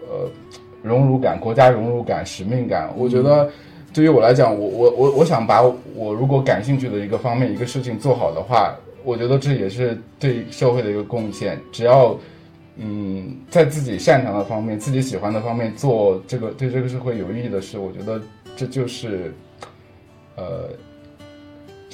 [0.00, 0.28] 呃
[0.82, 2.92] 荣辱感、国家荣辱感、使命感。
[2.96, 3.48] 我觉得
[3.92, 5.62] 对于我来讲，我我我我想把
[5.94, 11.60] 我如果感兴趣的一个方面一个事情做好的话，我觉得这也是对社会的一个贡献。
[11.70, 12.18] 只要
[12.76, 18.20] 嗯在自己擅长的方面、自己喜欢的方面做这个对这个社会有意义的事，我觉得
[18.56, 19.32] 这就是
[20.34, 20.68] 呃。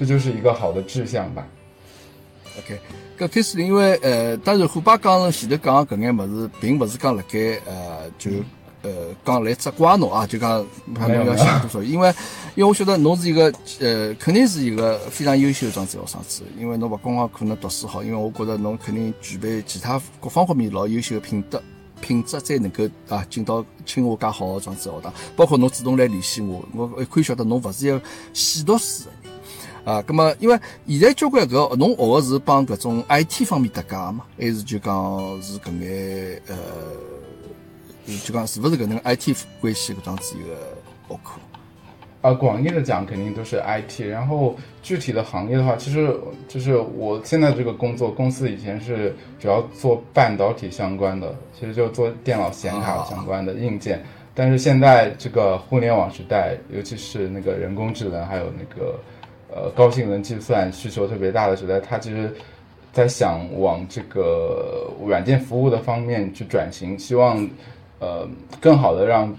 [0.00, 1.46] 这就是一个好的志向吧。
[2.58, 2.80] OK，
[3.18, 8.30] 搿开始因为呃，当然虎爸讲了前头讲搿眼物事，并勿是讲辣盖呃，就
[8.80, 8.90] 呃
[9.22, 10.66] 讲来责怪侬啊，就讲
[10.98, 11.82] 还侬要想多少。
[11.82, 12.08] 因为
[12.54, 16.44] 因为我晓得侬是一个呃，肯定是一个非常优秀的桩子学生子。
[16.58, 21.62] 因为侬勿光光可能读书好，因为我觉得侬肯定具备其他各方各面老优秀的品德
[22.00, 25.12] 品质，才能够啊进到清华介好的桩子学堂。
[25.36, 28.00] 包括侬主动来联系我，我一看晓得侬勿是一个
[28.32, 29.10] 死读书的。
[29.90, 36.54] 啊，咁么，因为现在交关搿侬学个是帮搿种 IT 方面搭界嘛，还是就讲是搿眼呃，
[38.22, 40.54] 就讲是勿是搿能 IT 关系搿样子一个
[41.08, 41.40] 学科？
[42.20, 54.00] 啊，广义的讲肯定都是 IT，然后具体的行业的话，其实就是我现在这个工作公司以前是主要做半导体相关的，其实就做电脑显卡相关的硬件，
[54.36, 58.94] 但是现在这个互联网时代，尤其是那个人工智能，还有那个。
[59.52, 62.32] 呃，高性能计算需求特别大的时代，它其实，
[62.92, 67.48] 在想往这个软件服务的方面去转型，希望，
[67.98, 68.28] 呃，
[68.60, 69.32] 更好的让，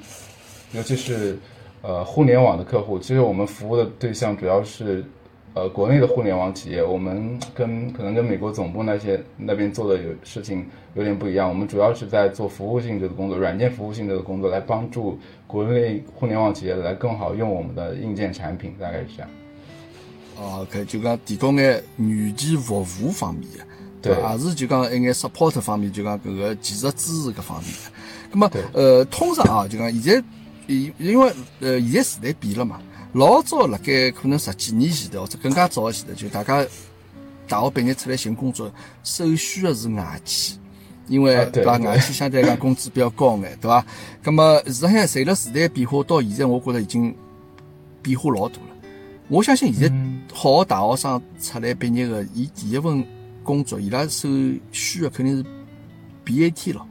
[0.73, 1.37] 尤其是，
[1.81, 5.03] 呃，互联网的客户，其实我们服务的对象主要是，
[5.53, 19.29] 呃，国内的互联网企业，我们跟可能跟美国总部那些那边做的有事情有点不一样，我们主要是在做服务性质的工作，软件服务性质的工作，来帮助国内互联网企业来更好用我们的硬件产品，大概是这样。
[20.41, 23.59] 哦，OK，就讲提供眼软件服务方面的，
[24.01, 24.33] 对吧？
[24.33, 27.91] 也是就讲一眼 support 方面，就讲搿个技术支持搿方面的。
[28.31, 30.23] 那么，呃，通常啊，就讲现在，
[30.65, 32.81] 因因为呃，现在时代变了嘛，
[33.13, 36.65] 老早辣盖可能十几年前头或者更加早前头，就大家
[37.47, 38.71] 大学毕业出来寻工作，
[39.03, 40.57] 首选的是外企，
[41.07, 41.77] 因为对伐？
[41.77, 43.85] 外企相对来讲工资比较高眼，对伐？
[44.23, 47.15] 那么实际上随着时代变化，到现在我觉着已经
[48.01, 48.70] 变化老大了。
[49.31, 53.01] 我相信现在好大学生出来毕业的，伊第一份
[53.43, 54.27] 工作，伊拉首
[54.73, 55.45] 选的肯定是
[56.25, 56.85] BAT 了，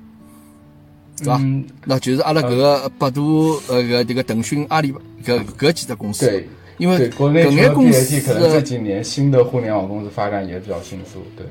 [1.18, 1.38] 是吧？
[1.84, 4.90] 那就是阿拉搿个百度、呃个这个腾讯、阿里
[5.22, 6.26] 搿搿几只公司。
[6.26, 6.48] 对，
[6.78, 11.44] 因为搿眼公司可能这几年新的互联网公司发展也比较迅速，对，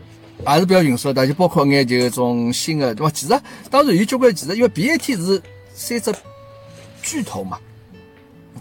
[0.43, 3.12] 还是比较迅速但，就包括眼就种新的，对伐？
[3.12, 5.39] 其实当然有交关，其实因为 BAT 是
[5.71, 6.12] 三只
[7.04, 7.60] 巨头嘛。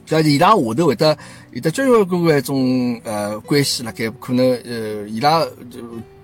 [0.08, 1.18] 在伊拉下头会得
[1.52, 5.80] 有得交关关一种呃关系辣盖，可能呃伊拉就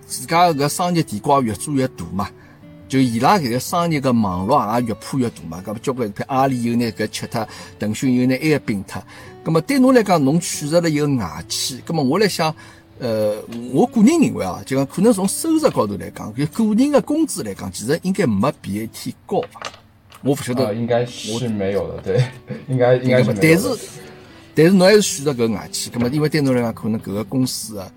[0.06, 2.28] 自家个商业帝国越做越大嘛，
[2.88, 5.62] 就伊拉搿个商业个网络也越铺越大嘛。
[5.64, 7.46] 搿么交关譬阿里又拿搿吃脱，
[7.78, 9.02] 腾讯又拿埃个并脱。
[9.44, 12.54] 搿么对侬来讲，侬选择了一个外企，搿么我来想，
[12.98, 13.36] 呃，
[13.70, 19.60] 我个人认为啊，就讲可能从收入高头来讲，就个人的工资来讲，其实应该没 BAT 高吧。
[20.24, 22.24] 我不晓得，应该是没有的，对，
[22.68, 23.68] 应该应该是但是，
[24.54, 27.92] 但是侬还是选择搿外企，葛么因为对侬来讲，可能搿个公司的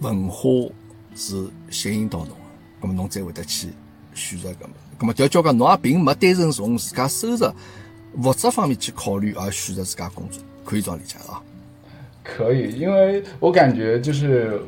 [0.00, 0.48] 文化
[1.16, 2.34] 是吸引到侬的，
[2.82, 3.68] 葛么侬才会得去
[4.14, 4.70] 选择搿么。
[4.98, 7.52] 葛么调交讲，侬也并没单纯从自家收入、
[8.22, 11.40] 物质方面去考虑而选择自家工作，可以这样理解啊？
[12.22, 14.60] 可以，因为我感觉就是，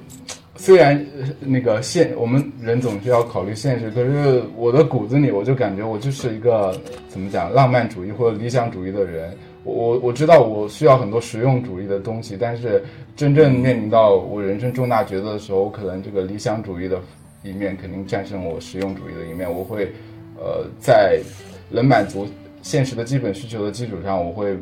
[0.56, 1.04] 虽然
[1.40, 9.36] 那个现我们人总是要考虑现实，可是我的骨子里我就感觉我就是一个怎么讲浪漫主义或者理想主义的人。
[9.64, 12.82] 我我我知道我需要很多实用主义的东西，但是
[13.16, 17.00] 真正面临到我人生重大抉择的时候，我可能这个理想主义的
[17.42, 19.52] 一面肯定战胜我实用主义的一面。
[19.52, 19.90] 我会
[20.36, 21.20] 呃在
[21.68, 22.28] 能满足
[22.62, 24.56] 现实的基本需求的基础上，我会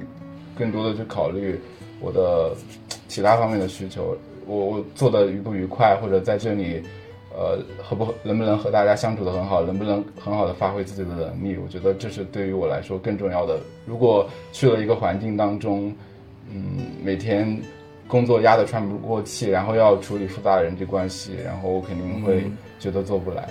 [0.59, 1.61] 更多的去考虑
[2.00, 2.57] 我的
[3.07, 6.83] 其他方面的需求，我我做的愉不愉快，或者在这里，
[7.35, 13.59] 呃，和不能不能和大家相处的很好，能不能很好的发挥自己的能力，我觉得这是对于我来说更重要的。
[13.87, 15.94] 如果去了一个环境当中，
[16.50, 17.61] 嗯，每天
[18.07, 22.44] 工作压得喘不过气，然后要处理复杂的人际关系，然后我肯定会
[22.78, 23.48] 觉得做不来。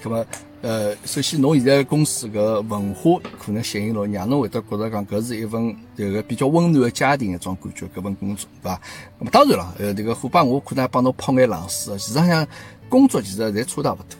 [0.00, 0.24] 什么，
[0.62, 8.80] 呃，首先侬现在公司搿文化可能吸引侬，让侬会得觉着讲搿是一份这个比较温暖的家庭一种感觉，搿份工作，对伐？
[9.18, 12.46] 那么当然了，呃，这个虎爸我可能还帮侬泼眼冷水，其实上
[12.90, 14.18] 工作其实侪差大勿多，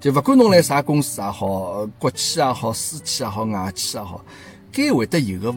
[0.00, 4.22] 就勿管侬来啥公司也好，国企也好，私企也好，外企也好，
[4.70, 5.54] 该会得有个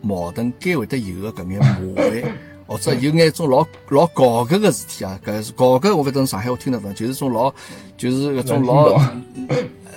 [0.00, 2.38] 矛盾，该会得有个搿眼麻烦。
[2.68, 7.50] 或者有眼种老老搞搿个事体啊，搿是搞搿，我勿懂上海我听得懂，就是种老，
[7.96, 9.00] 就是搿种老，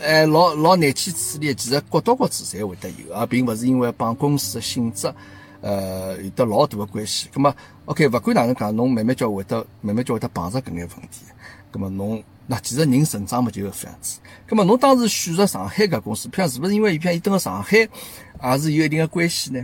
[0.02, 5.14] 哎，老老难去处理，其实各到各处侪会得有，而并勿是因为帮公司的性质，
[5.60, 7.28] 呃，有得老大的关系。
[7.34, 7.54] 葛么
[7.86, 11.26] ，OK，勿管哪能讲，侬慢慢叫会得，慢慢叫会得碰着搿眼问题。
[11.72, 14.20] 葛么侬，那其实人成长嘛就是这样子。
[14.48, 19.62] 葛么侬当时选择上海搿公司，譬如是勿是因为伊譬如伊蹲辣上海，也是有一定的关系呢？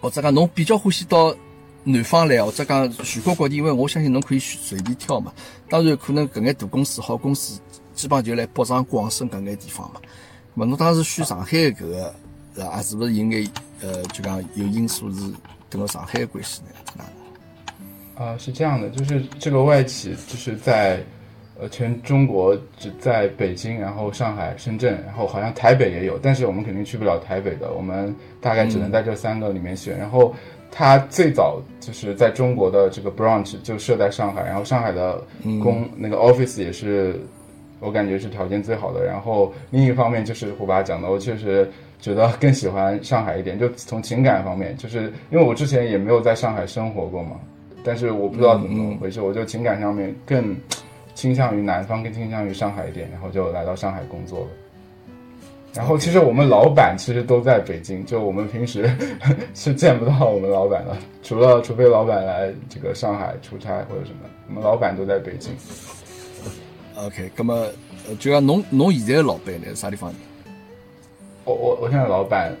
[0.00, 1.34] 或者讲侬比较欢喜到
[1.84, 5.32] 南方来，或者讲全国各地，因为我相信侬可以随随便挑嘛。
[5.68, 7.60] 当然，可能搿眼大公司、好公司，
[7.94, 10.00] 基本上就来北上广深搿眼地方嘛。
[10.54, 12.14] 那么侬当时选上海搿个，
[12.54, 12.82] 是吧？
[12.82, 13.48] 是勿是有眼
[13.80, 15.32] 呃，就讲有因素是
[15.70, 16.60] 跟个上海的关系
[16.96, 17.04] 呢？
[18.16, 21.00] 啊、是这样的，就是这个外企就是在
[21.56, 29.96] 呃全中国只在北京，然后上海、深圳，然后好像台北也有，但是我们肯定去不了台北的，我们大概只能在这三个里面选。
[29.96, 30.34] 然后
[30.70, 35.22] 它最早就是在中国的这个 branch 就设在上海，然后上海的
[35.62, 37.20] 公、那个 office 也是
[37.80, 39.04] 我感觉是条件最好的。
[39.04, 47.32] 然后另一方面就是胡巴讲的，我确实觉得更喜欢上海一点，就从情感方面，就是因为我之前也没有在上海生活过嘛，
[47.82, 50.56] 但是我不知道怎么回事，我就情感上面更
[51.14, 54.46] 倾向于南方，更倾向于上海一点，然后就来到上海工作了。
[55.74, 58.90] 然后其实我们老板其实都在北京，就我们平时
[59.54, 65.52] 是见不到我们老板的，除了除非老板来这个上海出差或者什么，我们老板都在北京。
[66.96, 67.54] OK，那么
[68.08, 70.18] 呃就讲侬侬现在的老板呢是啥地方人？
[71.44, 72.52] 我我我现在老板，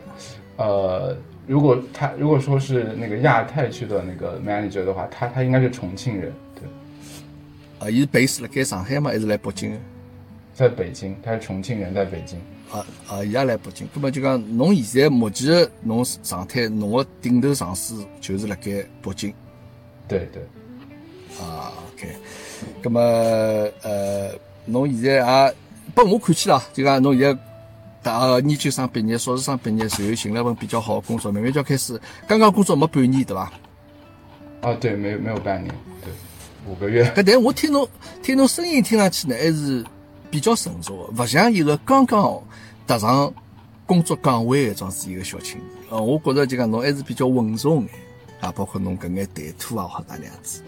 [0.56, 1.16] 呃，
[1.46, 6.62] 如果他如果说是那个亚太区的那个 manager 的话，他他应该是重庆人，对，
[7.86, 9.10] 啊，伊是 base 辣盖上海吗？
[9.10, 9.76] 还是来北京？
[10.54, 12.38] 在北京，他是重庆人，在北京。
[12.70, 13.88] 啊啊，伊也来北京。
[13.94, 19.32] 葛么就讲侬现在目前侬状态，侬个顶头上司就是辣盖北京。
[20.06, 20.42] 对对，
[21.40, 22.08] 啊，OK，
[22.82, 23.00] 咁么
[23.82, 24.30] 呃，
[24.64, 25.54] 侬现在也，
[25.94, 27.42] 拨我看起啦，就讲侬现在
[28.02, 33.52] 大学研究生毕业、硕士生毕业，随后寻了份比较好的工作，慢慢就要开始，刚刚工作没半年对伐？
[34.60, 36.12] 啊对，没有没有半年，对，
[36.66, 37.04] 五个月。
[37.14, 37.88] 搿但我听侬
[38.22, 39.84] 听侬声音听上去呢，还是
[40.30, 42.40] 比较成熟的，勿像一个刚刚
[42.86, 43.32] 踏上
[43.86, 45.68] 工作岗位的这样子一个小青年。
[45.90, 47.90] 呃，我觉着就讲侬还是比较稳重眼，
[48.40, 50.62] 啊，包括侬搿眼谈吐啊，或哪能样子。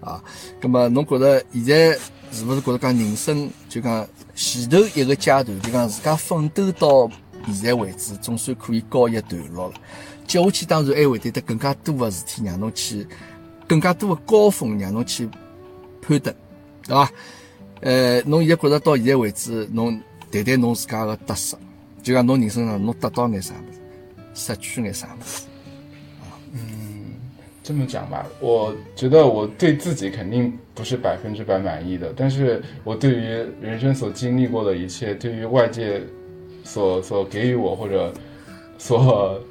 [0.00, 0.22] 啊，
[0.60, 1.92] 咁么侬觉着现在
[2.32, 7.10] 是勿是觉着讲人生就讲前头一个阶段，就讲自家奋斗到
[7.46, 9.74] 现在为止，总算可以告一段落了。
[10.26, 13.06] 接下去当然还会得得更加多的事体让侬去，
[13.68, 15.28] 更加多的高峰让侬去
[16.02, 16.34] 攀登，
[16.82, 17.10] 对伐？
[17.80, 21.56] 呃，侬现在觉着到现在为止，侬谈谈侬自家个得失，
[22.02, 23.80] 就讲侬人生上侬得到眼啥物事，
[24.34, 25.42] 失去眼啥物事。
[27.62, 36.00] 这么讲吧，我觉得我对自己肯定不是百分之百满意的，但是我对于人生所经历过的一切，对于外界
[36.62, 38.14] 所所给予我或者
[38.78, 39.42] 所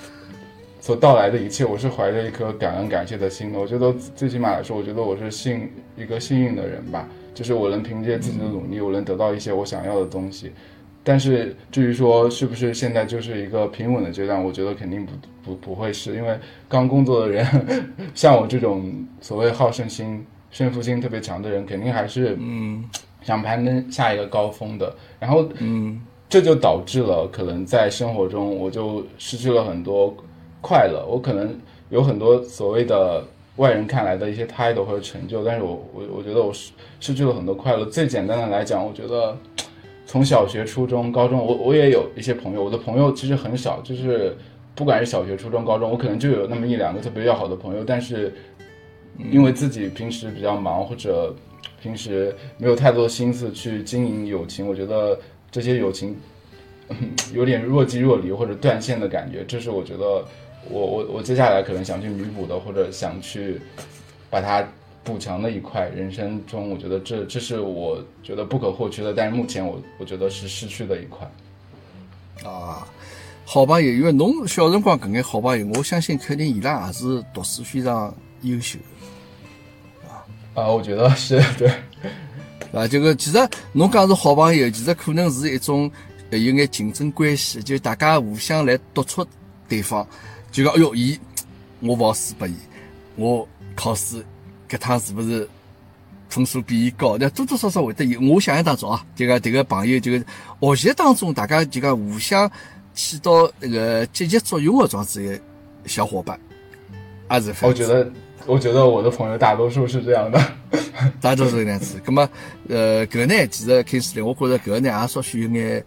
[0.78, 3.58] 所到来的一切，我是怀着一颗感恩感谢的心的。
[3.58, 10.52] 我觉得最起码来说，我觉得我是幸一个幸运的人吧，就是我能凭借自己的努力，我能得到一些我想要的东西。
[11.06, 15.12] 但是至于说是不是现在就是一个平稳的阶段，我觉得肯定不
[15.44, 17.46] 不不会是，因为刚工作的人，
[18.14, 22.82] 像我这种所谓好胜心、胜负心特别强的人，肯定还是嗯
[23.20, 24.96] 想攀登下一个高峰的。
[25.20, 30.16] 然后嗯这就导致了可能在生活中我就失去了很多
[30.62, 31.54] 快乐，我可能
[31.90, 33.22] 有很多所谓的
[33.56, 37.84] 外人看来的一些 title 或者成就，但是我我我觉得我失失去了很多快乐。
[37.86, 39.36] 最简单的来讲，我觉得
[40.06, 44.36] 从小学、初中、高中，我我也有一些朋友，我的朋友其实很少，就是
[44.74, 48.34] 不管是小学、初中、高中，我可能就有那么一两个特别要好的朋友，但是
[49.30, 51.32] 因为自己平时比较忙或者
[51.80, 55.16] 平时没有太多心思去经营友情，我觉得
[55.50, 56.16] 这些友情
[56.88, 56.96] 嗯
[57.32, 60.24] 有点若即若离或者断线的感觉，这是我觉得
[60.68, 63.60] 我我我接下来可能想去弥补的，或者想去
[64.30, 64.66] 把它
[65.02, 65.88] 补强的一块。
[65.88, 71.30] 人生中，我觉得这这是我觉得不可或缺的，但是目前我我觉得是失去的一块。
[72.42, 72.86] 啊，
[73.44, 78.78] 好朋友，因为侬小辰光搿眼好朋友，我相信肯定伊拉也是读书非常优秀
[80.08, 80.24] 啊。
[80.54, 81.68] 啊，我觉得是对，
[82.72, 83.38] 啊，这个其实
[83.72, 85.90] 侬讲是好朋友，其实可能是一种
[86.30, 89.24] 呃有眼竞争关系，就大家互相来督促
[89.68, 90.06] 对方，
[90.54, 91.18] 就讲哎哟，伊
[91.80, 92.54] 我勿好输拨伊，
[93.16, 94.24] 我考试
[94.68, 95.48] 搿趟是不是
[96.28, 97.18] 分数比伊高？
[97.18, 98.20] 那多多少少会得有。
[98.20, 100.24] 我想象当中啊，这个这个朋友这个
[100.76, 102.48] 学习当中，大家就讲互相
[102.94, 105.40] 起到那个积极作用的这样子个
[105.88, 106.38] 小伙伴，
[107.32, 108.12] 也是我觉得
[108.46, 110.40] 我觉得我的朋友大多数是这样的。
[111.20, 112.00] 大多是这样子。
[112.06, 112.28] 咁么，
[112.68, 115.84] 呃，搿个呢，其实开始呢，我觉着搿个呢也稍许有眼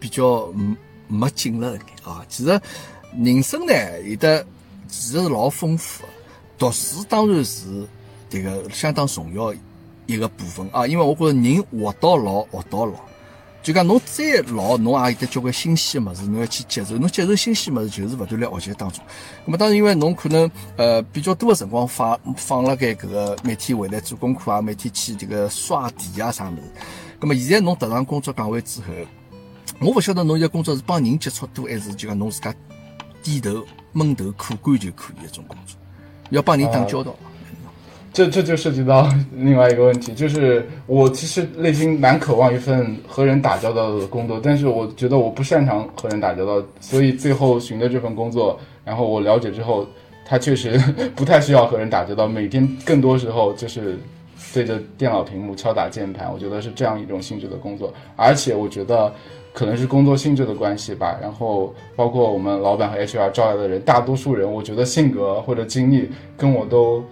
[0.00, 0.76] 比较嗯
[1.06, 2.26] 没劲了啊。
[2.28, 2.60] 其实
[3.16, 4.44] 人生呢有的
[4.88, 6.08] 其实是老丰富的，
[6.58, 7.86] 读书当然是
[8.28, 9.54] 这个相当重要
[10.06, 10.86] 一个部分啊。
[10.86, 12.94] 因为我觉着人活到老学到老。
[13.60, 16.96] 就讲侬再老，侬也有得交关新鲜的物事，侬要去接受。
[16.96, 19.04] 侬接受新鲜物事，就是勿断辣学习当中。
[19.44, 26.62] 那么当然，因为侬可能呃比较多的辰光放放辣盖搿个每天回来做功课啊，每天去这个刷题啊啥物事。
[27.20, 28.86] 咁么现在侬踏上工作岗位之后，
[29.80, 32.54] 我勿晓得侬现在工作是帮人接触多，还是就讲侬自家
[33.22, 35.76] 低头闷头苦干就可以一种工作，
[36.30, 37.14] 要帮人打交道。
[38.10, 49.86] 这这就涉及到另外一个问题，就是我其实内心蛮渴望一份和人打交道的工作，但是我觉得我不擅长和人打交道，所以最后寻的这份工作，然后我了解之后，
[50.24, 50.78] 它确实
[51.14, 53.96] 不太需要和人打交道，每天更多时候就是
[54.52, 59.14] 对着电脑屏幕敲打键盘，我觉得是这样一种性质的工作，而且我觉得
[59.58, 67.02] 可能是工作性质的关系吧，然后包括我们老板和 HR 招来的人，大多数人我觉得性格或者经历跟我都。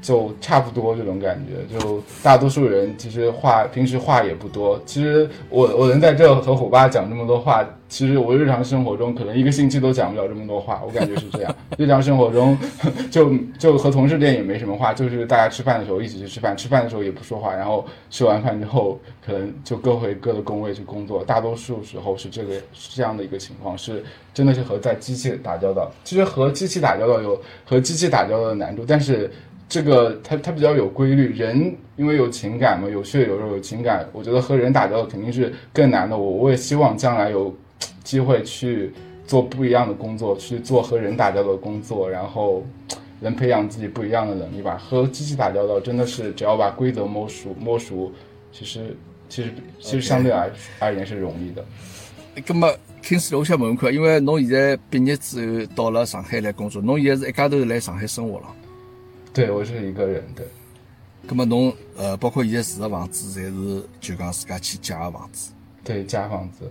[0.00, 4.80] 就差不多这种感觉，就大多数人其实话平时话也不多。
[4.86, 11.54] 其实我我能在这和虎爸讲这么多话，其实我日常生活中可能一个星期都讲不了这么多话，我感觉是这样。
[11.76, 12.56] 日常生活中
[13.10, 21.24] 就就和同事间也没什么话，就是大家吃饭的时候一起去吃饭，吃饭的时候也不说话，然后吃完饭之后可能就各回各的工位去工作。
[21.24, 25.90] 大多数时候是这个是这样的一个情况，是真的是和在机器打交道。
[26.04, 29.30] 其实和机器打交道有和机器打交道的难度，但是。
[29.68, 36.16] 这个它它比较有规律，人因为有情感嘛，有血有肉有情感，我觉得和人打交道肯定是更难的。
[36.16, 37.54] 我我也希望将来有
[38.02, 38.90] 机会去
[39.26, 42.64] 做不一样的工作，去做和人打交道的工作，然后
[43.20, 44.78] 能培养自己不一样的能力吧。
[44.78, 48.10] 和机器打交道真的是只要把规则摸熟摸熟，
[48.50, 48.96] 其实
[49.28, 51.62] 其实其实相对来而言是容易的。
[52.46, 58.46] 咁么，听师，我想问问看，因为侬现在毕业之后到了上海来工作，侬现在是一家头来上海生活了。
[59.38, 60.44] 对，我是一个人，对。
[61.28, 65.52] 咁么侬呃，包括现在住的房子，侪是就讲自家去借个房子，
[65.84, 66.68] 对，借房子，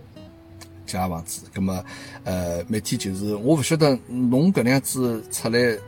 [0.84, 1.46] 借房子。
[1.54, 1.82] 咁么
[2.24, 5.78] 呃，每天就是我勿晓得侬搿能样子出来，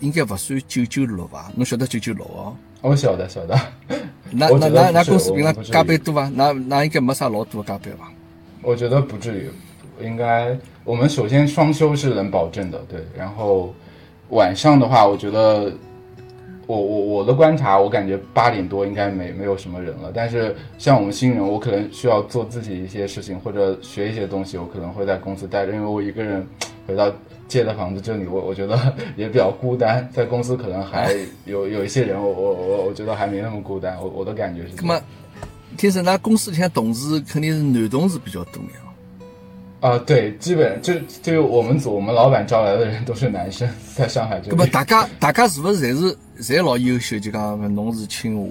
[0.00, 1.50] 应该勿算九九六伐？
[1.56, 2.54] 侬晓得九九六哦？
[2.82, 3.58] 我晓得，晓得。
[4.30, 6.28] 那那那那公司平常加班多伐？
[6.34, 8.12] 那那应该没啥老多加班伐？
[8.60, 13.02] 我觉得不至于，应该我们首先双休是能保证的，对。
[13.16, 13.72] 然后
[14.28, 15.72] 晚上的话，我觉得。
[16.66, 20.10] 我我我的观察，我感觉八点多应该没没有什么人了。
[20.12, 26.44] 但是像我们新人，我可能需要做自己一些事情或者学一些东西，我可能会在公司待着，因为我一个人
[26.86, 27.12] 回到
[27.46, 28.76] 借的房子这里，我我觉得
[29.16, 30.08] 也比较孤单。
[30.12, 31.14] 在公司可能还
[31.46, 33.96] 有有一些人，我我我我觉得还没那么孤单。
[34.02, 34.74] 我我的感觉是。
[34.78, 35.00] 那么，
[35.76, 38.80] 听说那公司里向同事肯定是男同事比较多呀。
[39.86, 44.56] 啊，对，基本就就我们组我们老板招来的人都是男生，在上海这边。
[44.56, 47.20] 那么大家大家是不是侪是侪老优秀？
[47.20, 48.50] 就讲侬是清华，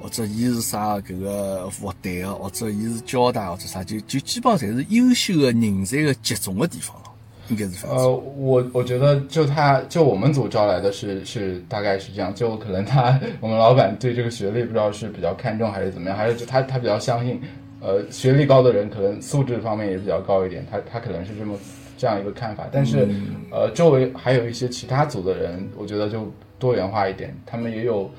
[0.00, 7.02] 或者伊是啥搿个复旦个，或者伊是交大或者啥，就就基本上侪是优秀的人才的集中的地方了，
[7.48, 7.86] 应该是。
[7.86, 17.38] 呃，我我觉得就他就我们组招来的是是大概是这样，就可能他 我们老板对这个学历不知道是比较看重还是怎么样，还是就他他比较相信，
[17.84, 21.54] 呃，学历高的人可能素质方面也比较高一点，他他可能是这么
[21.98, 22.66] 这样一个看法。
[22.72, 23.06] 但是，
[23.50, 28.10] 呃，周围还有一些其他组的人，我觉得就多元化一点，他们也有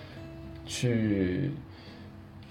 [0.68, 1.50] 去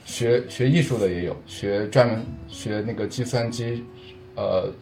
[0.05, 3.85] 学学艺术的，也有学专门学那个计算机，
[4.35, 4.73] 呃。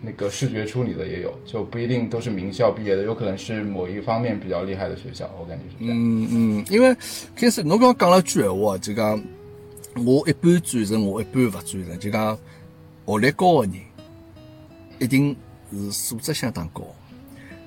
[0.00, 5.96] 那个视觉处理的也有，就不一定都是名校毕业的，有可能是某一方面比较厉害的学校，我感觉是这样。
[5.98, 6.96] 嗯嗯，因为
[7.34, 9.20] 开始侬刚刚讲了句闲话，就讲
[10.04, 12.38] 我一半赞成，我一半勿赞成，就讲
[13.06, 13.80] 学历高的人
[14.98, 15.36] 一定
[15.72, 16.82] 是素质相当高。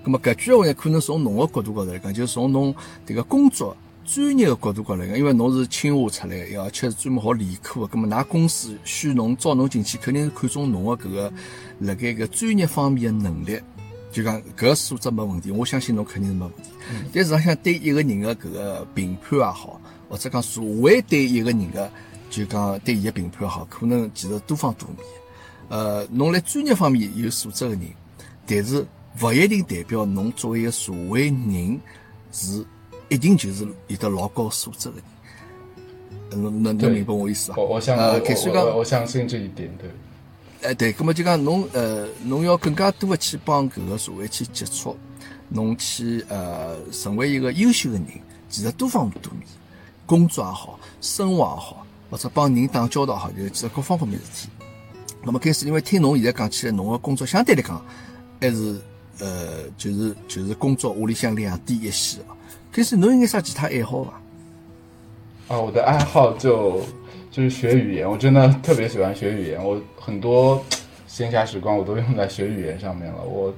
[0.03, 2.73] 咁么搿句话呢，可能从侬个角度高头来讲，就是从侬
[3.05, 11.33] 迭个工作专业个角度高头来讲，因为侬是清华出来，而且是专门学理科个，咁么㑚公司选侬招侬进去，肯定是看中侬个搿个
[11.79, 13.59] 辣盖搿专业方面个能力。
[14.11, 16.69] 就讲搿个素质没问题，我相信侬肯定是没问题。
[17.13, 19.79] 但实际上对一个人个搿个评判也好，
[20.09, 21.89] 或者讲社会对一个人个
[22.31, 24.97] 就讲对伊个评判也好，可能其实多方多面。
[25.69, 27.81] 呃，侬辣专业方面有素质个人，
[28.47, 28.83] 但是
[29.21, 31.79] 勿一定代表侬作为一个社会人
[32.31, 32.65] 是
[33.09, 35.03] 一定就是有得老高素质个人。
[36.31, 37.57] 呃侬能能明白我意思伐？
[37.57, 37.79] 我我
[38.85, 39.89] 相信这一点，对。
[40.69, 44.95] 哎，对，葛么就讲侬呃，侬要更加多的去帮搿个社会去接触，
[45.49, 48.07] 侬去呃成为一个优秀的人，
[48.47, 49.43] 其实多方面多面，
[50.05, 54.49] 工作也好，生活也好，或者帮人打交道哈，就其实各方各面事体。
[55.23, 57.83] 那么开始，因为听侬现在讲起来，侬个工作相对来讲
[58.41, 58.75] 还是
[59.19, 62.35] 呃，就是就是工作屋里向两点一线哦。
[62.71, 65.55] 开始，侬有眼啥其他爱好伐？
[65.55, 66.81] 啊，我的爱好就
[67.29, 70.61] 就是学语言，我真的特别喜欢学语言，我很多
[71.07, 73.21] 闲暇时光我都用在学语言上面了。
[73.23, 73.53] 我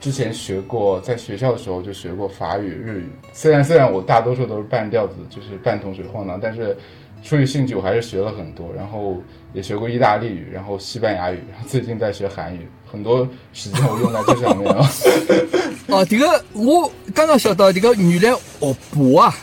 [0.00, 6.76] 之前学过，在学校的时候就学过法语、日语，虽然虽然我大多数都是半吊子，就是半桶水晃荡，但是
[7.22, 14.84] 出于兴趣我还是学了很多，然后也学过意大利语，然后西班牙语，最近在学韩语，很多时间我用在这上面了。
[15.88, 19.34] 哦，迭个我刚刚晓得，迭个原来学博啊，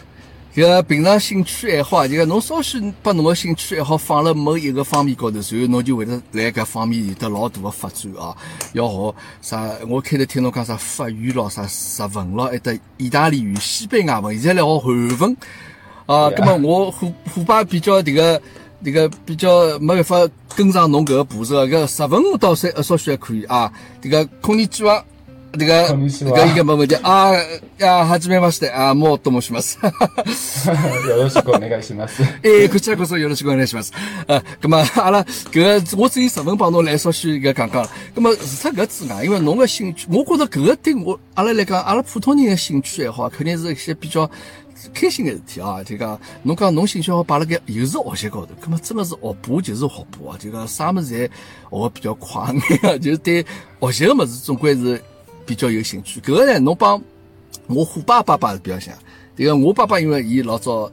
[0.55, 8.35] 迭个平常兴趣爱好啊，迭个侬稍许把侬的兴趣爱好放辣某一个方面高头，随后侬就会得辣搿方面有得老大个发展啊。
[8.73, 9.71] 要学啥？
[9.87, 15.37] 我开头听侬讲啥法语咯，啥日文咯，还得意大利语、西班牙文，现在来学韩文
[16.06, 16.30] 啊。
[16.30, 18.40] 对啊葛么我虎虎爸比较迭个。
[18.84, 23.72] 迭个比较没办法跟上侬搿个步骤，搿日文我倒是呃稍许还可以啊。
[24.02, 25.04] 迭个空尼基哇，
[25.52, 27.30] 迭个こんにちは搿应该没问题啊。
[27.78, 29.78] 呀，はじめまして啊，もっと申します。
[29.78, 29.92] よ
[31.16, 32.24] ろしくお願いします。
[32.42, 33.92] 哎，こちらこそよろしくお願いします。
[34.26, 37.90] 呃，咁么阿拉搿个我只有日文帮侬来稍许搿讲讲了。
[38.16, 44.28] 咁么除脱搿之外，因为侬个兴趣，我觉着搿个对我阿拉来讲，阿拉普通人的兴趣爱好，肯定是一些比较
[44.93, 45.83] 开心个事体啊。
[45.83, 50.37] 就讲侬讲侬兴趣好摆辣盖又是学习高头，咁么真个是学步就是学步啊。
[50.39, 51.29] 就讲啥物事侪
[51.71, 52.61] 学个比较快眼
[52.91, 53.45] 啊，就是对
[53.81, 55.01] 学习个物事总归是
[55.45, 56.19] 比较有兴趣。
[56.21, 57.01] 搿个呢，侬帮
[57.67, 58.93] 我虎爸爸爸是比较像。
[59.35, 60.91] 迭个我爸爸因为伊老早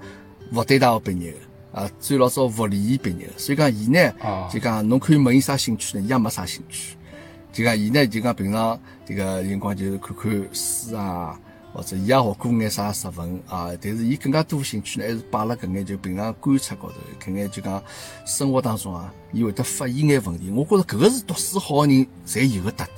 [0.53, 4.13] 复旦大学毕业个，啊，最老早复理毕业个，所以讲伊呢，
[4.53, 6.97] 就讲侬可以问伊啥兴趣呢，伊也没啥兴趣。
[7.53, 11.41] 就讲伊呢，就讲平常迭个辰光就是看看书啊，
[11.75, 17.83] 或者伊也学过眼啥日文啊，但是伊更加多兴趣呢，还是摆辣搿眼就平常观察高头，搿眼就讲
[18.25, 20.51] 生活当中啊，伊会得发现眼问题。
[20.51, 22.89] 我觉着搿个是读书好个人侪有个特点。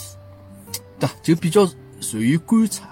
[0.99, 1.67] 对，就比较
[2.01, 2.85] 善于观察。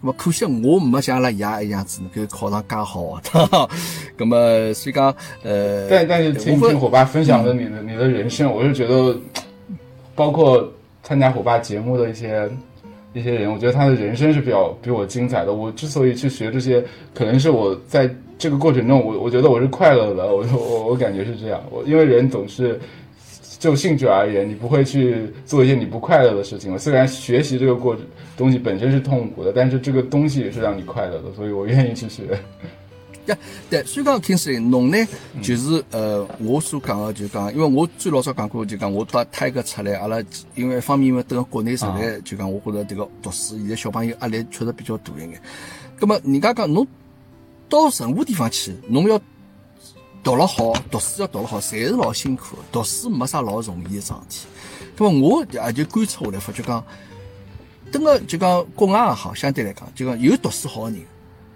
[0.00, 3.68] 那么可惜我没像阿拉爷一样子能够考上介好学堂。
[4.16, 5.12] 那么所以讲，
[5.42, 9.18] 呃，但但是听听伙伴分享的你的你的人生，我就觉得，
[10.14, 12.48] 包括参加伙伴节目的一些
[13.18, 15.52] 一些人，我觉得他的人生是比较比我精彩的。
[15.52, 16.82] 我之所以去学这些，
[17.14, 18.08] 可能是我在
[18.38, 20.26] 这个过程中，我我觉得我是快乐的。
[20.34, 21.60] 我我我感觉是这样。
[21.70, 22.78] 我因为人总是
[23.58, 26.78] 就兴趣而言，你不会去做一些你不快乐的事情。
[26.78, 27.96] 虽然学习这个过
[28.36, 32.22] 东西本身是痛苦的，但是这个东西也是让你快乐的，所以我愿意去学。
[33.28, 33.38] 呀，
[33.70, 35.06] 对，所以讲 Kingsley，侬呢，
[35.42, 40.22] 就是呃，我所讲个就讲，因为我最老早讲过，就讲我到泰国出来，阿拉
[40.54, 45.40] 因为一方面因为等国内实在就讲，我觉着迭个读书，现在小朋友压力确实比较大一眼。
[45.98, 46.86] 葛么人家讲侬
[47.68, 49.20] 到任何地方去，侬要
[50.22, 52.62] 读了好，读书要读了好，侪是老辛苦的。
[52.72, 54.46] 读书没啥老容易的桩事体。
[54.96, 56.82] 葛么我也就观察下来，发觉讲，
[57.92, 61.04] 等个就讲国外也好，相对来讲，就讲有读书好的人。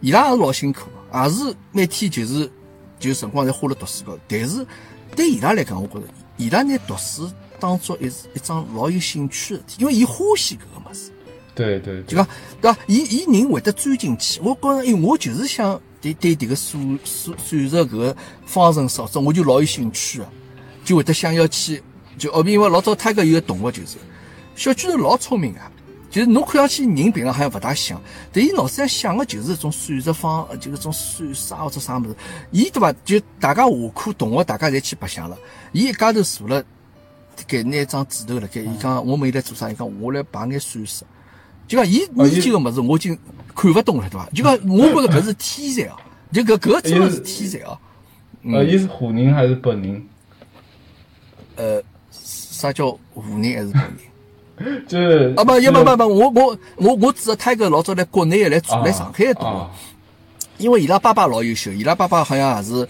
[0.00, 2.50] 伊拉也是老辛苦的，也是每天就是
[2.98, 4.18] 就辰光侪花了读书高头。
[4.28, 4.66] 但是
[5.14, 6.02] 对伊拉来讲，我觉着
[6.36, 11.10] 伊拉拿读书当做一一桩老有兴趣的事体，因为伊欢喜搿个物事。
[11.54, 12.26] 对对，就讲
[12.60, 12.78] 对伐？
[12.86, 14.40] 伊伊人会得钻进去。
[14.40, 20.28] 我觉着，因为我就是想对对迭个数数算术搿个方程式，这我就老有兴趣个，
[20.82, 21.82] 就会得想要去。
[22.18, 23.98] 就哦，因为老早他搿有个同学就是
[24.54, 25.60] 小巨人老聪明个，
[26.12, 27.98] 就是侬看上去人平常好像勿大像，
[28.30, 32.14] 但伊脑子里想个就是一种算术方，就搿种算啥或者啥物事。
[32.50, 32.92] 伊对伐？
[33.02, 35.38] 就大家下课同学大家侪去白相了，
[35.72, 36.62] 伊一家头坐了，
[37.48, 39.70] 搿拿张纸头辣盖，伊讲我们现在做啥？
[39.70, 41.02] 伊讲我来排眼算式。
[41.66, 43.18] 就讲伊研究个物事，我已经
[43.54, 44.28] 看勿懂了，对伐？
[44.34, 45.96] 就讲我觉着搿是天才哦，
[46.30, 47.78] 就搿搿真的是天才哦。
[48.44, 50.06] 呃，伊是湖人还是本人？
[51.56, 54.11] 呃，啥叫湖人还是本人？
[54.88, 59.70] 就是啊不，也不不不，我我我我指的他搿老早来国内来住来上海读啊，
[60.58, 62.88] 因为伊拉爸爸老优秀，伊拉爸爸好像也是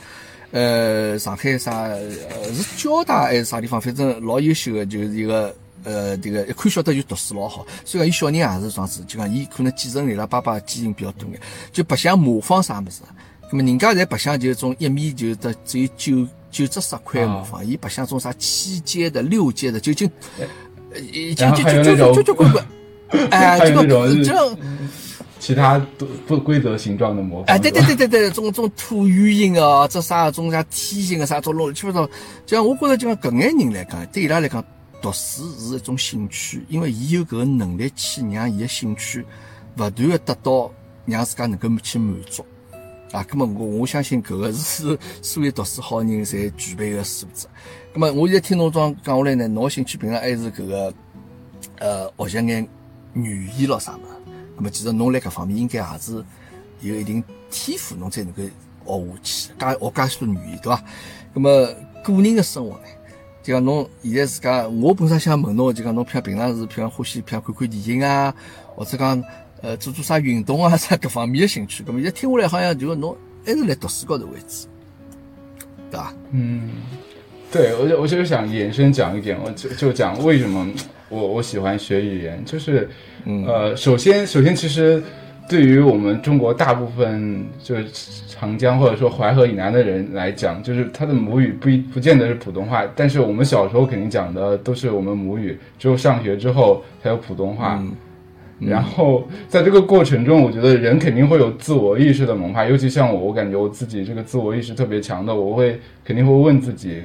[0.50, 5.54] 呃上海啥呃是交大还是啥地方，反正老优秀的，就是一个
[5.84, 11.40] 呃这个一看晓得就读书老好，所以讲伊小人也是这样子，就讲伊可能继承伊拉爸爸基因比较多眼，
[11.72, 13.00] 就白相模仿啥物事。
[13.50, 20.08] 那么人家侪白相就是种一米就得只有九九只十块模仿，伊白相种啥七阶的、六阶的，就就
[20.94, 21.00] 呃
[21.34, 22.64] 就就就就就就滚滚，
[23.30, 23.82] 哎，还这个
[24.24, 24.58] 这个。
[25.38, 27.56] 其他不不规则形状的模仿。
[27.56, 32.06] 哎，对对对对对，种种椭圆形啊，这啥种啥梯形啊，啥种乱七八糟。
[32.46, 34.64] 就像我觉着，就像搿眼人来讲，对伊拉来讲，
[35.02, 39.24] 读书是一种兴趣，因为伊有搿个能力去让伊个兴趣
[39.78, 40.70] 勿断的得到
[41.06, 42.46] 让自家能够去满足。
[43.10, 47.48] 啊，咁么我我相信搿个是所有读书好人侪具备个素质。
[47.94, 50.94] 那么我现在听侬这样讲下来呢，侬兴趣平常还是搿个
[51.78, 52.66] 呃学习眼
[53.12, 54.32] 语言咯啥物事。
[54.56, 56.24] 咁么其实侬辣搿方面应该也是
[56.80, 58.50] 有一定天赋，侬才能够学
[58.88, 60.84] 下去，加学介许多语言，对伐？
[61.34, 61.66] 咁么
[62.02, 62.84] 个人的生活呢？
[63.42, 68.34] 就讲侬现在自家，我本身想问侬，就讲侬平平常时，譬如欢喜譬如看看电影啊，
[68.74, 69.22] 或者讲
[69.60, 71.84] 呃做做啥运动啊，啥各方面的兴趣。
[71.84, 74.66] 咁么现在听下来，好像就侬还是来读书高头为主，
[75.90, 76.14] 对伐？
[76.30, 76.70] 嗯，
[77.52, 80.66] 对我就我就想延伸讲一点，我就就讲为什么
[81.10, 82.88] 我我喜欢学语言，就是
[83.26, 85.02] 嗯呃，首先首先其实
[85.48, 87.84] 对于我们中国大部分就是
[88.26, 97.76] 长江或者说淮河以南的人来讲，就是他的母语不一不见得是普通话，但是我们小时候肯定讲的都是我们母语，只有上学之后才有普通话。
[97.80, 97.92] 嗯
[98.60, 107.02] 然后在这个过程中，我觉得人肯定会有自我意识的萌发，尤其像我，我感觉我自己这个自我意识特别强的，我会肯定会问自己，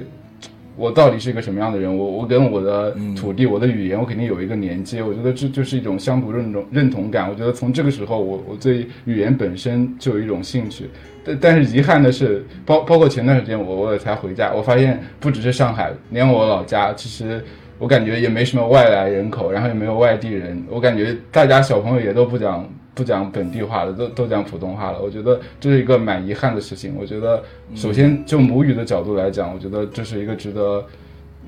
[0.78, 1.94] 我到底是一个什么样的人？
[1.94, 5.02] 我我跟我的土地、我的语言，我肯定有一个连接。
[5.02, 7.28] 我觉得这就是一种乡土认同认同感。
[7.28, 10.88] 我觉得从这个时候，我我对语言本身就有一种兴趣。
[11.24, 17.42] 但但是遗憾的是，包包括前段时间我我也才回家，我发现不只是上海，连我老家其实。
[17.80, 22.68] 我感觉也没什么外来人口，然后也没有外地人，我感觉大家小朋友也都不讲
[22.98, 25.00] 不讲本地话了，都都讲普通话了。
[25.00, 26.96] 我觉得这是一个蛮遗憾的事情。
[26.98, 27.40] 我觉得
[27.76, 30.84] 首先就母语的角度来讲，我觉得这是一个值得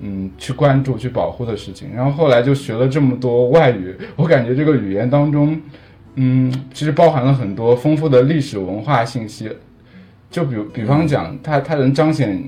[0.00, 1.88] 嗯去关注、去保护的事情。
[1.92, 5.60] 然后后来就学了这么多外语，我感觉这个语言当中，
[6.14, 9.50] 嗯，其实包含了很多丰富的历史文化信息。
[10.30, 12.40] 就比比方讲，它它能彰显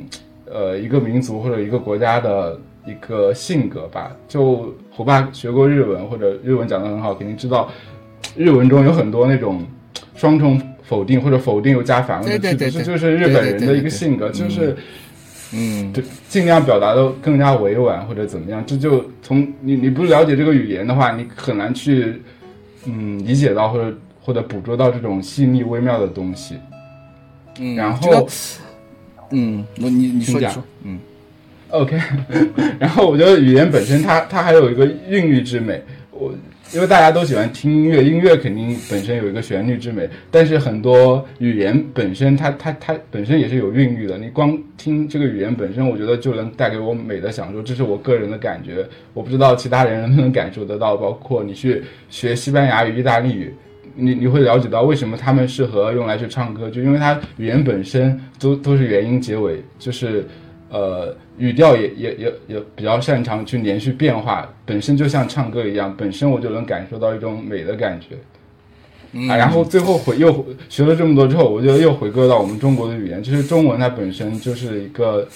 [0.48, 2.56] 呃一个民族或者一个国家的。
[2.84, 7.70] 一个性格吧，就虎爸学过日文或者日文讲得很好，肯定知道
[8.36, 9.64] 日文中有很多那种
[10.14, 14.76] 双重否定或者否定又加反问的句子，这就是日本人的一个性格，就是
[15.52, 18.62] 嗯，就尽量表达的更加委婉或者怎么样。
[18.66, 22.20] 这就从你你不了解这个语言的话，你很难去
[22.84, 26.56] 嗯理解到或者或者捕捉到这种细腻微妙的东西。
[27.58, 28.28] 嗯，然后
[29.30, 30.98] 嗯，我你你说你说，嗯。
[31.68, 31.98] OK，
[32.78, 35.82] 然后我觉得语言本身它它还有一个韵律之美。
[36.10, 36.30] 我
[36.74, 44.16] 因为大家都喜欢听音乐，音乐肯定本身有一个旋律之美，但是很多语言本身它它它本身也是有韵律的。
[44.16, 48.86] 你光听这个语言本身，我觉得就能带给我美的享受，这是我个人的感觉。
[49.12, 50.96] 我不知道其他人能不能感受得到。
[50.96, 53.52] 包括你去学西班牙语、意大利语。
[53.94, 60.26] 你你会了解到为什么他们适合用来去唱歌，就因为它语言本身都都是元音结尾，就是
[60.72, 68.16] 呃语调也也也也比较擅长去连续变化，本身就像唱歌一样，本身我就能感受到一种美的感觉。
[69.28, 75.28] 啊，然后最后回又学了这么多之后，我觉得又回归到我们中国的语言，就是中文它本身就是一个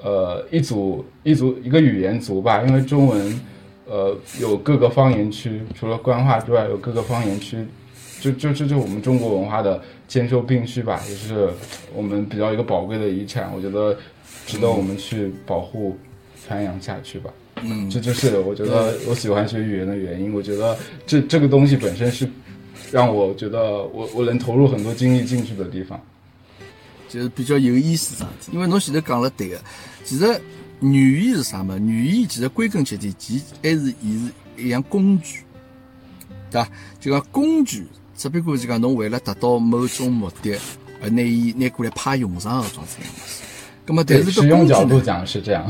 [0.00, 3.40] 呃一组一组一个语言族吧，因为中文
[3.86, 7.66] 呃有各个方言区，除了官话之外有各个方言区，
[8.20, 11.48] 就就这就是我们中国文化的兼收并蓄吧，也是
[11.92, 13.96] 我们比较一个宝贵的遗产，我觉得
[14.46, 15.98] 值得我们去保护、
[16.46, 17.30] 传扬下去吧。
[17.62, 20.32] 嗯，这就是我觉得我喜欢学语言的原因。
[20.32, 22.28] 我觉得这这个东西本身是
[22.90, 26.00] 让我觉得我我能投入很多精力进去的地方。
[27.08, 29.60] 就是比较有意思因为侬前头讲了对个，
[30.04, 30.40] 其实
[30.80, 31.76] 语言是啥么？
[31.78, 34.16] 语言其实归根结底，其还是伊
[34.56, 35.40] 是一样工具，
[36.52, 36.68] 对伐？
[37.00, 37.84] 就讲工具，
[38.16, 40.56] 只不过是讲侬为了达到某种目的，
[41.02, 43.39] 而拿伊拿过来派用场搿种子样物事。
[43.90, 45.02] 咁么，但是使搿工具用角度呢？
[45.04, 45.68] 讲是这样。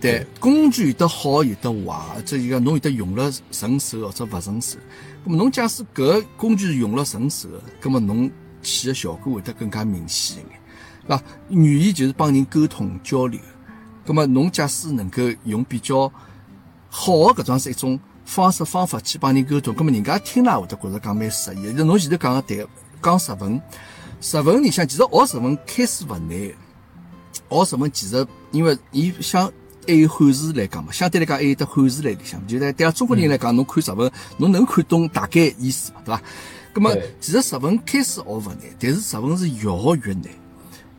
[0.00, 4.78] 对，工具有得好有得坏，这就讲侬有得用了顺手或者勿顺手。
[5.26, 8.30] 咁么侬假使搿个工具是用了顺手的，咁么侬
[8.62, 10.58] 起的效果会得更加明显一眼，
[11.06, 11.22] 对伐？
[11.50, 13.38] 语言就是帮人沟通交流，
[14.06, 16.10] 咁么侬假使能够用比较
[16.88, 21.74] 好的搿种是一种方式方法去帮人沟通，咁么人家听了也会得觉着讲蛮适意。
[21.74, 22.66] 就侬前头讲个对，
[23.02, 23.62] 讲日文，
[24.22, 26.54] 日文里向其实学日文开始勿难的。
[27.50, 29.52] 学日文其实因为伊相
[29.86, 36.22] 还有汉字来讲嘛，相对来讲还有得汉字来里向，就对对阿中国人来讲，侬看日文，侬能看懂大概意思嘛，对伐？
[36.72, 40.24] 咁么其实日文开始学勿难，但是日文是越学越难，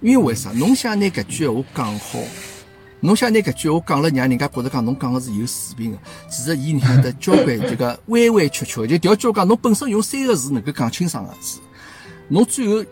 [0.02, 0.52] 因为为啥？
[0.52, 2.20] 侬想拿搿句闲话讲好，
[2.99, 5.97] 侬想拿搿句闲话讲了，让人家觉着讲侬讲个是有水平个，
[6.30, 11.60] 其实伊里向得交关这个 弯弯曲曲，就调句讲，侬本身用三个字能够讲清爽个字，
[12.28, 12.84] 侬最后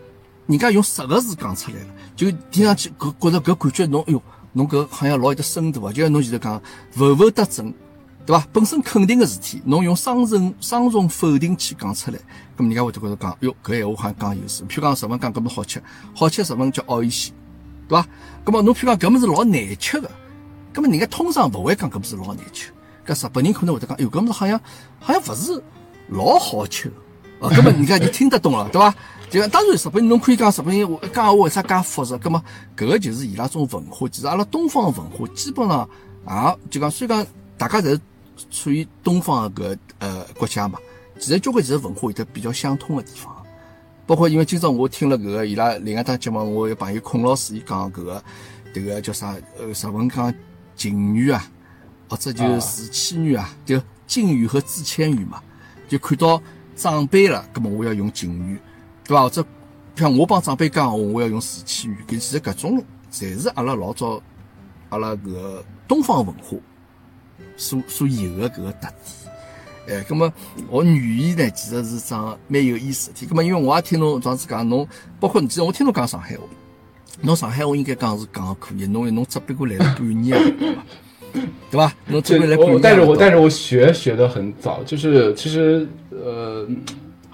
[0.46, 1.86] 人家用十个字讲出来了，
[2.20, 5.90] 就听上去搿觉着搿感觉侬哎哟，侬搿好像老有得深度啊！
[5.90, 7.72] 就像侬前头讲，浮浮得正，
[8.26, 8.46] 对伐？
[8.52, 12.18] 本身肯定个事体，侬用双重双重否定去讲出来，
[12.58, 14.66] 咁人家会得觉着讲，哟，搿闲话好像讲有水。
[14.66, 15.82] 譬如讲日文讲搿么好吃，
[16.14, 17.32] 好吃日文叫奥伊西，
[17.88, 18.06] 对伐？
[18.44, 20.10] 咁么侬譬如讲搿么是老难吃个，
[20.74, 22.70] 咁么人家通常勿会讲搿么是老难吃，
[23.06, 24.60] 搿日本人可能会得讲，哎哟，搿么是好像
[24.98, 25.62] 好像勿是
[26.08, 26.94] 老好吃个。
[27.40, 28.94] 啊，根本人家就听得懂了，对伐？
[29.30, 32.18] 就讲当然，日本人侬可以讲日本人话讲话为啥介复杂？
[32.18, 32.42] 葛么
[32.76, 34.08] 搿个就是伊拉种文化。
[34.08, 35.88] 其实阿拉东方文化基本上
[36.26, 38.00] 也就讲，虽然讲大家侪
[38.50, 40.80] 处于东方搿呃国家嘛，
[41.20, 43.36] 其实交关其实文化有得比较相通的地方。
[44.04, 48.24] 包括因为今朝我听了搿个伊拉另外档节目，我有朋友孔老师伊讲搿个
[48.74, 50.34] 迭个叫啥呃日文讲
[50.74, 51.48] 敬语啊，
[52.08, 55.40] 或者就是谦语啊，就敬语和自谦语嘛，
[55.88, 56.42] 就看到
[56.74, 58.58] 长辈了，葛么我要用敬语，
[59.10, 59.22] 对伐？
[59.24, 59.44] 或者
[59.96, 62.82] 像我帮长辈讲闲话，我要用自谦语，搿其实搿种
[63.12, 64.22] 侪是阿拉老早
[64.88, 66.56] 阿拉搿个东方文化
[67.56, 68.92] 所所有的搿个特点。
[69.88, 70.32] 哎，葛么
[70.70, 73.26] 学语言呢，其实是桩蛮有意思的体。
[73.26, 74.86] 葛么因为我也听侬这样子讲，侬
[75.18, 76.42] 包括你记得我听侬讲上海话，
[77.22, 80.52] 侬上海话应该讲是讲得可以，侬侬只不过来了半年了，
[81.68, 81.92] 对伐？
[82.06, 86.68] 侬只这不过来半年我但是我但是是我学学的很早，就是其实呃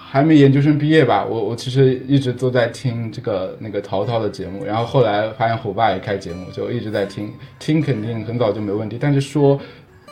[0.09, 9.61] 还没研究生毕业吧，我我其实一直都在听这个那个陶陶的节目，然后后来发现虎爸也开节目，就一直在听，听肯定很早就没问题，但是说。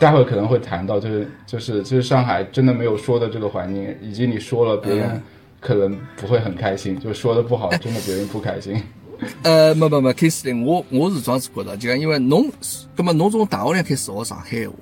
[0.00, 5.22] 待会儿可能会谈到，就是就是就是上海真的没有说的这个环境，以及你说了别人嗯
[5.60, 8.82] 可能不会很开心，就说的不好，真的别人不开心。
[9.44, 12.50] 呃，没没没，开始呢，我我是这样子觉得，就讲因为侬，
[12.96, 14.74] 葛么侬从大学里开始学上海话，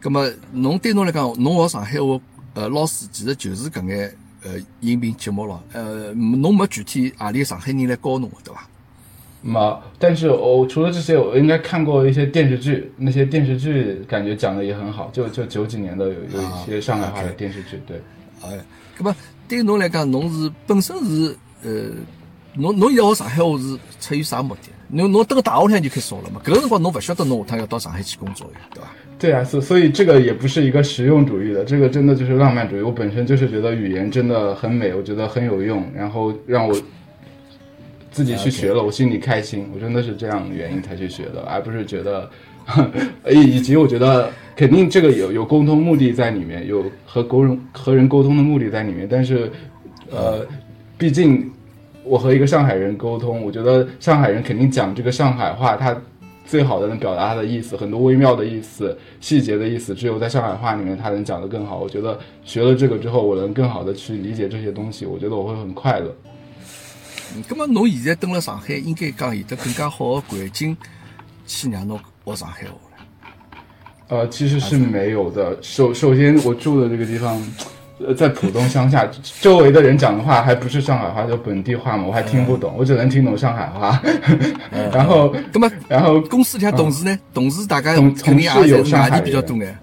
[0.00, 2.20] 葛么侬对侬来讲，侬学上海话，
[2.54, 4.14] 呃，老师其实就是搿眼
[4.44, 8.66] 呃音频节目咯，呃，侬没具体何里个上海人来教侬的，对伐？
[9.42, 18.00] 没，但是我除了这些，我应该看过一些电视剧，那些电视剧感觉讲的也很好，就就九几年的有有一些上海话的电视剧，对。
[18.42, 18.58] 哎，
[18.96, 19.16] 葛么
[19.48, 21.90] 对侬来讲，侬是本身是呃，
[22.54, 24.70] 侬侬现在学上海话是出于啥目的？
[24.88, 26.40] 侬侬登个大学里向就开始学了嘛？
[26.44, 28.88] 搿个辰光侬勿晓得侬下趟要到上海去工作呀，对伐？
[29.20, 32.80] 对啊，所所以这个也不是一个实用主义的，这个真的就是浪漫主义。
[32.80, 36.74] 我本身就是觉得语言真的很美，我觉得很有用，然后让我
[38.10, 42.30] 自己去学了，我心里开心，我真的是这样的原因才去学的，而不是觉得，
[43.30, 49.50] 以以及我觉得肯定这个有有沟通目的在里面，有和沟人和人沟通的目的在里面，但是，
[50.10, 50.46] 呃，
[50.96, 51.50] 毕竟
[52.04, 55.94] 我和一个上海人沟通，我觉得上海人肯定讲这个上海话，他
[56.50, 61.78] 最好的能表达他的意思，很多微妙的意思、细节的意思，只有在上海话里面他能讲得更好。
[61.78, 66.12] 我觉得学了这个之后，我能更好的去理解这些东西，我觉得我会很快乐。
[67.36, 70.76] 嗯，咁么侬现在蹲辣上海，应该讲有得更加好的环境
[71.46, 73.06] 去让侬学上海话了。
[74.08, 75.56] 呃，其实是没有的。
[75.62, 77.40] 首首先，我住的这个地方，
[78.06, 79.06] 呃，在浦东乡下，
[79.40, 84.00] 周围的人讲的话还不是上海话，就本地话嘛，我还听不懂，我只能听懂上海话。
[84.92, 87.18] 然后，那么然后公司里向同事呢？
[87.34, 89.76] 同事大概同同事有上海比较多眼。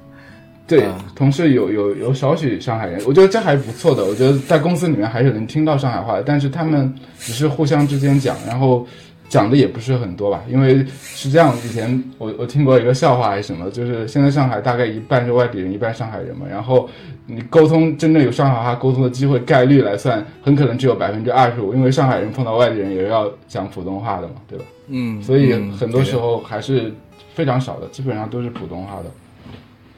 [0.68, 4.03] 对啊，同事有有有少许上海人，我觉得这还不错的。
[4.03, 8.86] 我觉得在公司里面还是能听到上海话的，但是他们只是互相之间讲，然后
[9.30, 10.44] 讲的也不是很多吧。
[10.50, 16.46] 因为是这样，以前我我听过一个笑话还是什么，就是现在上海大概一半是外地人，一半上海人嘛。
[16.50, 16.90] 然后
[17.26, 24.66] 你沟通真正有上海话沟通的机会概率来算，很可能只有百分之二十五，因为上海人碰到外地人也要讲普通话的嘛，对吧？
[24.88, 26.94] 嗯，所以嗯很多时候还是
[27.36, 29.12] 非常少的，基本上都是普通话的。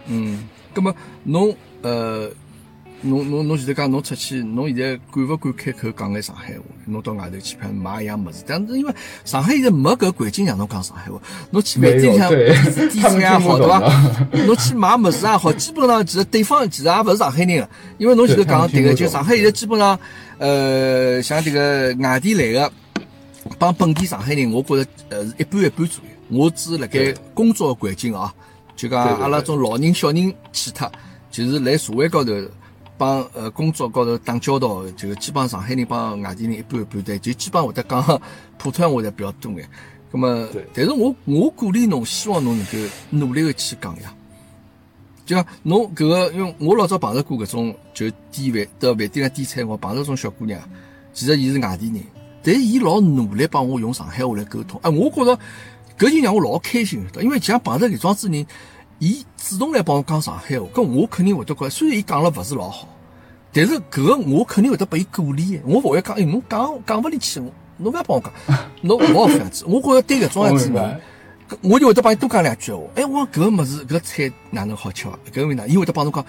[0.08, 1.54] 嗯，那么侬
[1.84, 2.28] 呃，
[3.02, 6.64] 侬侬侬现在讲侬出去，侬现在敢勿敢开口讲眼上海话？
[6.86, 8.94] 侬到外头去看买一样物事，但是因为
[9.24, 11.20] 上海现在没搿环境让侬讲上海话，
[11.52, 13.80] 侬去饭店里向点他们餐也好，对伐？
[14.46, 19.98] 侬去买物事也好，基本上其实对方其实也勿是上海人了，因为侬现在讲的对个，就上海现在基本上
[20.38, 22.72] 呃，像迭个外地来个
[23.58, 26.10] 帮本地上海人，我觉着呃是一半一半左右。
[26.32, 28.34] 我只辣盖工作环境啊，
[28.76, 30.92] 就讲阿拉种老人小人去脱，
[31.32, 32.32] 就是来社会高头
[33.00, 38.22] 帮呃工作高头打交道的，就基本上上海人帮外地人一半一半对，就基本上会得讲
[38.58, 39.68] 普通话的比较多眼。
[40.12, 42.78] 咁么，但是我我鼓励侬，希望侬能够
[43.12, 44.14] 努力的去讲呀。
[45.26, 50.60] 就讲侬搿个，因为我老早碰着过搿种，就点饭到饭店上点菜，我碰着种小姑娘，
[51.14, 52.04] 其实伊是外地人，
[52.44, 55.40] 但是伊老努力帮我用上海话来沟通，哎，我觉着
[55.98, 58.44] 搿就让我老开心的，因为像碰着搿桩子人，
[59.00, 62.88] 伊主动来帮我讲上海话，搿我肯定会得觉，虽然伊讲了勿是老好，
[63.52, 67.40] 但是搿个我肯定会得拨伊鼓励的，我勿会讲，哎，侬讲讲勿里去，
[67.78, 68.34] 侬勿要帮我讲，
[68.84, 71.02] 侬勿好搿样子，我觉着对搿种样子人
[71.62, 72.84] 我就会得帮伊多讲两句闲话。
[72.96, 75.18] 哎，我讲搿个物事，搿个菜哪能好吃啊？
[75.32, 75.66] 搿个味哪？
[75.66, 76.24] 伊会得帮侬讲，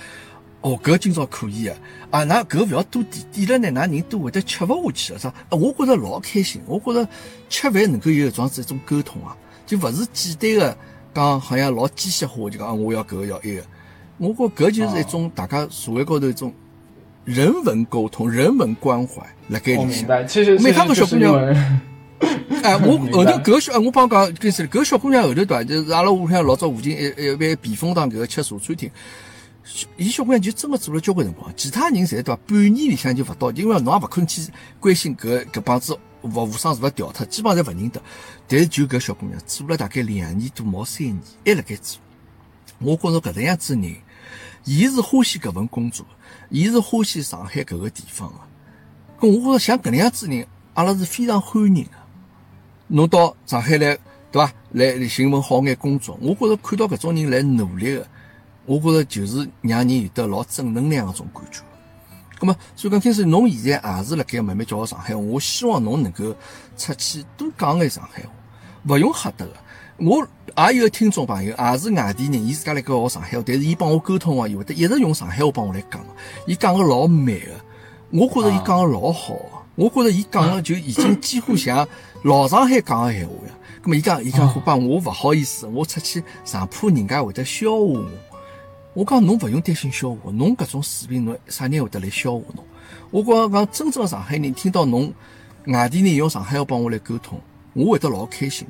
[0.62, 1.76] 哦，搿个今朝可以啊！
[2.10, 5.18] 啊，㑚搿个勿要多点，点了呢，㑚人都会得吃勿下去啊！
[5.18, 5.28] 啥？
[5.28, 7.06] 啊，我觉着老开心，我觉着
[7.50, 10.76] 吃饭能够有一桩子一种沟通啊，就勿是简单个
[11.14, 13.62] 讲，好像老机械化，就讲啊我要搿个要埃个。
[14.18, 16.52] 我觉搿就是一种大家社会高头一种
[17.24, 20.08] 人文沟通、人文关怀辣盖里向。
[20.62, 21.34] 每趟个小姑娘
[22.62, 25.64] 哎，我 后头搿个小，哎我帮讲，跟是搿小姑娘后头对伐？
[25.64, 28.90] 就是阿拉屋里向老早附近一一爿避风塘搿个吃茶餐厅，
[29.64, 32.36] 小伊小姑娘就真个做了交关辰光，其他人侪对伐？
[32.46, 34.42] 半年里向就勿到，因为侬也勿可能去
[34.78, 38.02] 关心搿搿帮子服务生是勿调脱，基本上侪勿认得。
[38.48, 42.00] 但是就搿小姑娘做了大概两年多，毛三年，还辣盖做。
[42.78, 43.94] 我觉着搿能样子人，
[44.64, 46.04] 伊是欢喜搿份工作，
[46.48, 49.26] 伊是欢喜上海搿个地方个。
[49.26, 51.90] 我觉着像搿能样子人，阿拉是非常欢迎个。
[52.88, 53.96] 侬到上海来，
[54.32, 54.52] 对伐？
[54.72, 58.06] 来寻份好眼工作，我觉着看到搿种人来努力个，
[58.66, 61.60] 我觉着就是让人有得老正能量个种感觉。
[62.40, 66.34] 咁么，所以讲，听说侬现在也是辣盖慢慢教学上海话，我希望侬能够
[66.76, 68.30] 出去多讲眼上海话，
[68.88, 69.52] 勿用吓得个。
[69.98, 70.26] 我
[70.70, 76.08] 也有个听众朋友，也是外地人，伊自家辣盖学上海话，但是伊帮我沟通个，伊会得一直用上海话帮我来讲个，
[76.46, 77.60] 伊讲个老慢个，
[78.10, 81.86] 我觉着伊讲个老好个，我觉着伊讲个就已经几乎像
[82.22, 83.52] 老上海讲个闲话呀。
[83.84, 88.06] 咁么伊讲，伊讲虎爸，我勿好意思，我出去上怕人家会得笑话我。
[88.92, 92.64] 我讲侬勿用担心笑话，侬搿种水平，侬啥人会得来笑话侬？
[93.10, 95.12] 我讲讲真正的上海人听到侬
[95.66, 97.40] 外地人用上海话帮我来沟通，
[97.72, 98.66] 我会得老开心。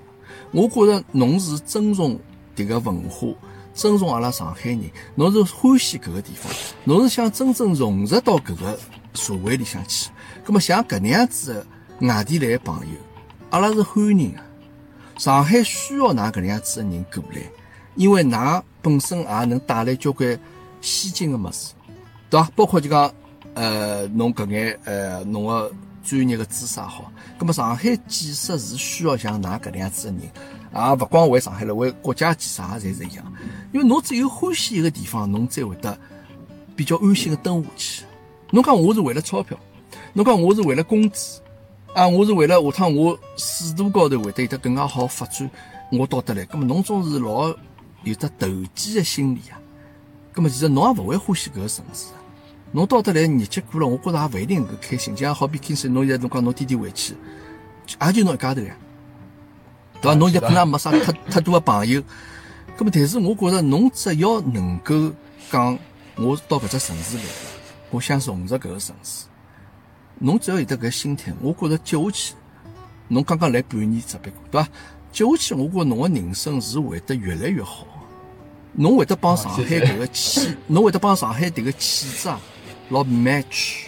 [0.53, 2.19] 我觉着侬是尊重
[2.55, 3.29] 迭个文化，
[3.73, 6.53] 尊重阿拉上海人，侬是欢喜搿个地方，
[6.85, 8.79] 侬是想真正融入到搿个
[9.15, 10.11] 社会里向去。
[10.45, 11.55] 葛么像搿能样子
[12.01, 12.93] 的外地来的朋友，
[13.49, 14.41] 阿拉是欢迎的。
[15.17, 17.41] 上海需要㑚搿能样子的人过来，
[18.01, 20.27] 因为㑚本身也能带来交关
[20.81, 21.75] 先进的物事，
[22.31, 22.51] 对伐？
[22.57, 23.13] 包括就讲，
[23.53, 25.71] 呃，侬搿眼呃侬个
[26.03, 30.23] 专业个知识也好，葛么上海建设是需要像㑚搿能样子的人，
[30.75, 33.33] 也勿光为上海了，为国家建设也侪是一样。
[33.71, 35.95] 因为侬只有欢喜一个地方，侬才会得
[36.75, 38.05] 比较安心的蹲下去。
[38.51, 39.55] 侬讲我是为了钞票，
[40.15, 41.39] 侬讲我是为了工资。
[41.93, 45.51] 啊，我是为了下趟我仕途高头会得有得更加好发展，
[45.93, 46.47] 我到得来。
[46.47, 47.55] 葛么侬总是老
[48.05, 49.59] 有得投机的心理啊。
[50.35, 52.17] 那么其实侬也勿会欢喜搿个城市啊。
[52.73, 55.15] 侬到得来日脚过了，我觉着也勿一定能够开心。
[55.15, 57.17] 就像好比今次侬现在侬讲侬天天回去，
[58.01, 58.77] 也就侬一家头呀，
[60.01, 60.15] 对伐？
[60.15, 62.03] 侬现在可能也没啥太太多的朋友。
[62.79, 65.13] 那么但是我觉着侬只要能够
[65.51, 65.77] 讲，
[66.17, 67.31] 我到搿只城市来了，
[67.91, 69.27] 我想融入搿个城市。
[70.21, 72.35] 侬只要有得搿心态，我觉着接下去，
[73.09, 74.69] 侬刚刚来半年只别过，对伐？
[75.13, 77.89] 接下去，我觉着侬个人生是会得越来越好的。
[78.73, 82.41] 侬会得帮上海搿个气，侬会得帮上海迭个气质啊，
[82.91, 83.81] 老 match。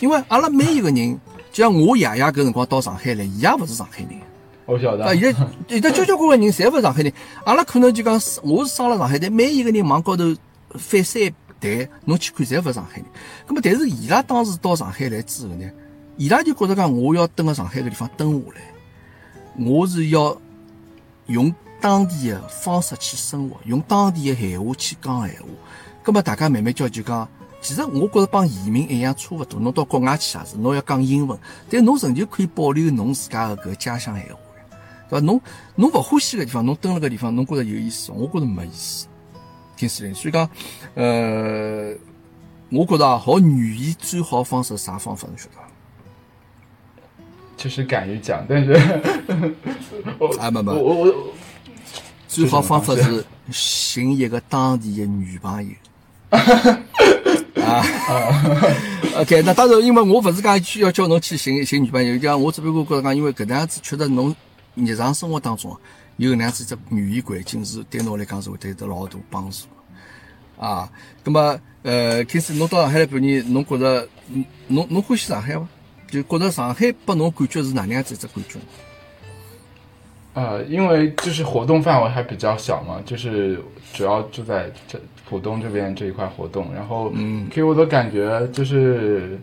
[0.00, 1.18] 因为阿拉每一个人，
[1.52, 4.10] 就像我爷爷搿辰光到上海来，伊也勿是上海人。
[4.66, 5.14] 我晓得啊，。
[5.14, 7.12] 现在现在交交关关人，侪勿是上海人。
[7.44, 10.34] 阿拉可能就讲，我是生了上海，但每一个人往高头
[10.74, 11.22] 翻三
[11.60, 13.06] 代，侬去看，侪勿是上海人。
[13.46, 15.70] 咁么，但是伊拉当时到上海来之后呢，
[16.16, 18.60] 伊拉就觉得讲，我要蹲辣上海搿地方蹲下来，
[19.58, 20.36] 我是要
[21.26, 25.48] 用当地的方式去生活，用当地的闲话去讲闲话。
[26.04, 27.28] 咁么，大家慢慢叫就讲，
[27.60, 29.58] 其实我觉着帮移民一样差勿多。
[29.58, 31.38] 侬到国外去也是，侬要讲英文，
[31.70, 34.40] 但侬仍旧可以保留侬自家的搿家乡闲话。
[35.08, 35.24] 对伐？
[35.24, 35.40] 侬
[35.74, 39.06] 侬勿欢喜个地方，侬蹲辣个地方，侬觉着有意思，我觉着没意思。
[39.76, 40.48] 听司令，所以讲，
[40.94, 41.92] 呃，
[42.70, 45.26] 我觉着啊，学语言最好方式啥方法？
[45.28, 45.65] 侬晓得伐？
[47.56, 48.72] 就是敢于讲，但是
[50.38, 51.14] 啊，没没，我我
[52.28, 55.70] 最好方法是寻一个当地的女朋友。
[57.66, 57.82] 啊
[59.16, 64.34] ，OK，那当然，因为我不是讲去要叫侬去寻寻女朋友，讲我只不过觉着讲，因为搿能样子确实侬
[64.74, 65.76] 日常生活当中
[66.18, 69.66] 有搿能样子只语言环境是对侬来讲是会得有老大帮助
[70.58, 70.88] 啊。
[71.24, 74.06] 那么，呃，开始侬到上海来半年，侬觉着
[74.68, 75.66] 侬侬欢喜上海伐？
[76.08, 78.58] 就觉得上海拨侬感觉是哪能样子一只感觉？
[80.34, 83.58] 呃，因为就是活动范围还比较小嘛，就是
[83.94, 89.38] 主要就在这浦东这边这一块活动，然后嗯给我的感觉就是，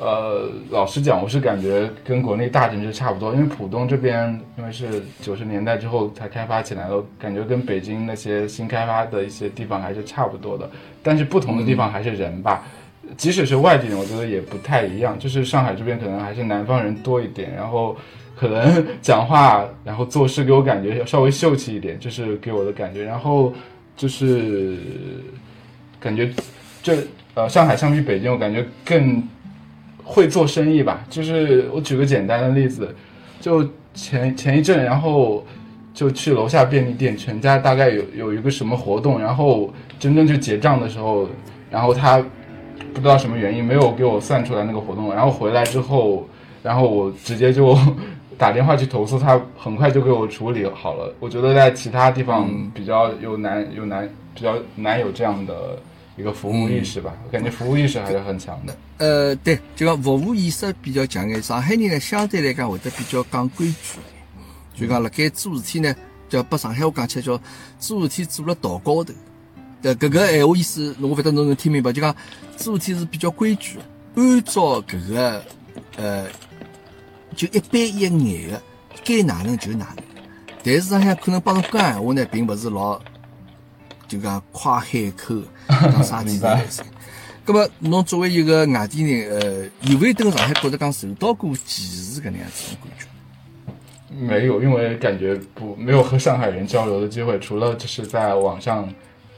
[0.00, 4.28] 呃，老实讲，我是感觉跟国内大城市差不多，因为浦东这边
[4.58, 10.68] 因为是九十年代之后才开发起来的，感觉跟北京那些新开发的一些地方还是差不多的，
[11.04, 12.64] 但是不同的地方还是人吧。
[13.16, 15.18] 即使是外地人，我觉得也不太一样。
[15.18, 17.96] 就是上海这边可能还是南方人多一点，然后
[18.36, 23.04] 可能讲话，然后做事给我感觉要稍微秀气一点，就是给我的感觉。
[23.04, 23.52] 然后
[23.96, 24.76] 就是
[25.98, 26.30] 感觉
[26.82, 26.96] 这
[27.34, 29.22] 呃上海相比北京，我感觉更
[30.02, 31.04] 会做生意吧。
[31.10, 32.94] 就是我举个简单的例子，
[33.40, 35.44] 就前前一阵，然后
[35.92, 41.28] 就去楼下便利店，全家大概有有一个什么活动，然后真正去结账的时候，
[41.70, 42.24] 然后他
[42.94, 46.28] 不知道什么原因没有给我算出来那个活动，然后回来之后，
[46.62, 47.76] 然后我直接就
[48.36, 51.14] 打电话去投诉他，很快就给我处理好了。
[51.20, 55.78] 我觉得在其他地方比较有难有难比较难有这样的
[56.16, 58.74] 一个服务意识吧，我感觉服务意识还是很强的。
[58.98, 61.42] 呃，对，就讲服务意识比较强点。
[61.42, 63.98] 上海人呢，相对来讲会得比较讲规矩
[64.74, 65.94] 眼，就讲辣盖做事体呢，
[66.28, 67.38] 叫把上海话讲起来叫
[67.78, 69.12] 做事体做了道高头。
[69.82, 72.14] 呃，搿个闲话意思，我勿晓得侬能听明白，就讲
[72.56, 73.82] 做事体是比较规矩的，
[74.22, 75.42] 按照搿个
[75.96, 76.26] 呃，
[77.34, 78.62] 就一板一眼的，
[79.04, 80.04] 该哪能就哪能。
[80.62, 83.00] 但是上海可能帮侬讲闲话呢，并勿是老，
[84.06, 85.36] 就讲夸海口，
[85.68, 86.82] 讲啥体来噻。
[87.46, 93.06] 咁么，侬作为一个外地人，呃，有没有蹲上海觉得讲受到过歧视搿能样子的感觉？
[94.14, 98.86] 没有，因为感觉不没有和上海人交流的机会，除了就是在网上，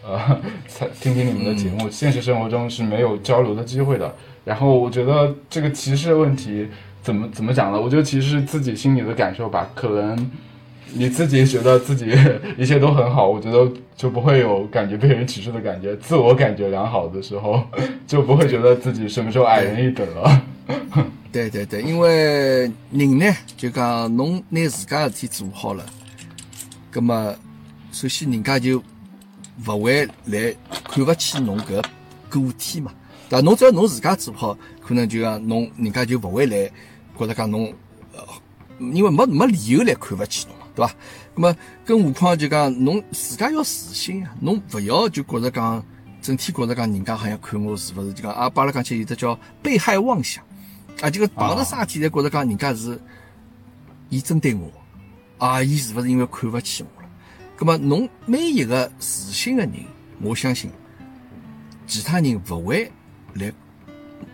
[0.05, 4.13] 呃，才听听你们的节目，现实生活中是没有交流的机会的。
[4.45, 6.67] 然后我觉得这个歧视问题
[7.01, 7.81] 怎么怎么讲呢？
[7.81, 10.31] 我觉得其实是自己心里的感受吧，可能
[10.93, 12.13] 你自己觉得自己
[12.59, 15.97] 一切都很好，我觉得就不会有感觉被人歧视的感觉。
[15.99, 17.63] 自我感觉良好的时候，
[18.05, 20.43] 就不会觉得自己什么时候矮人一等了。
[21.31, 25.87] 对对对，因为人呢，就讲侬拿自家事体做好了，
[26.91, 27.35] 葛么
[27.93, 28.83] 首先人家就
[29.67, 31.83] 勿会来看勿起侬搿
[32.29, 32.93] 个体嘛。
[33.29, 33.45] 对伐？
[33.45, 36.71] 侬只要侬自家做好，可能就讲侬人家就勿会来
[37.19, 37.73] 觉着讲侬，
[38.13, 38.23] 呃，
[38.79, 40.95] 因为没没理由来看勿起侬嘛，对伐？
[41.35, 45.83] 葛么更何况就讲侬自家要自信啊，侬勿要就觉着讲
[46.21, 50.45] 整天觉着讲人家好像看我是勿是就讲啊，巴拉讲起有的叫被害妄想。
[51.01, 53.01] 啊，这个碰着啥事体侪觉着讲人家是，
[54.11, 54.71] 伊针对我，
[55.39, 57.02] 啊，伊是勿是因为看勿起我？
[57.63, 59.73] 葛么侬每一个自信的人，
[60.21, 60.69] 我相信，
[61.87, 62.91] 其他人勿会
[63.35, 63.53] 来，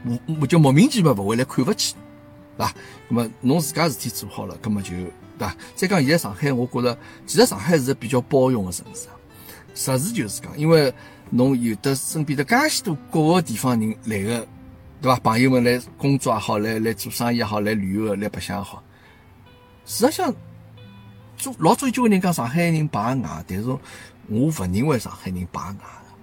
[0.06, 1.94] 我我就莫名其妙勿会来看勿起，
[2.56, 2.72] 对伐？
[3.10, 5.54] 葛么侬自家事体做好了，葛么就对伐？
[5.74, 9.08] 再讲现在上海，我觉着其实上海是个比较包容的城市，
[9.74, 10.90] 实事求是讲，因为
[11.28, 14.48] 侬有的身边的介许多各个地方人来个。
[15.02, 15.20] 对伐？
[15.20, 18.82] 朋友们来工作也好，来来做生意也好，来旅游来白相也好。
[19.84, 20.34] 事实上，
[21.58, 23.80] 老早就有人讲上海人排外，但是我
[24.28, 25.76] 勿认为上海人排外。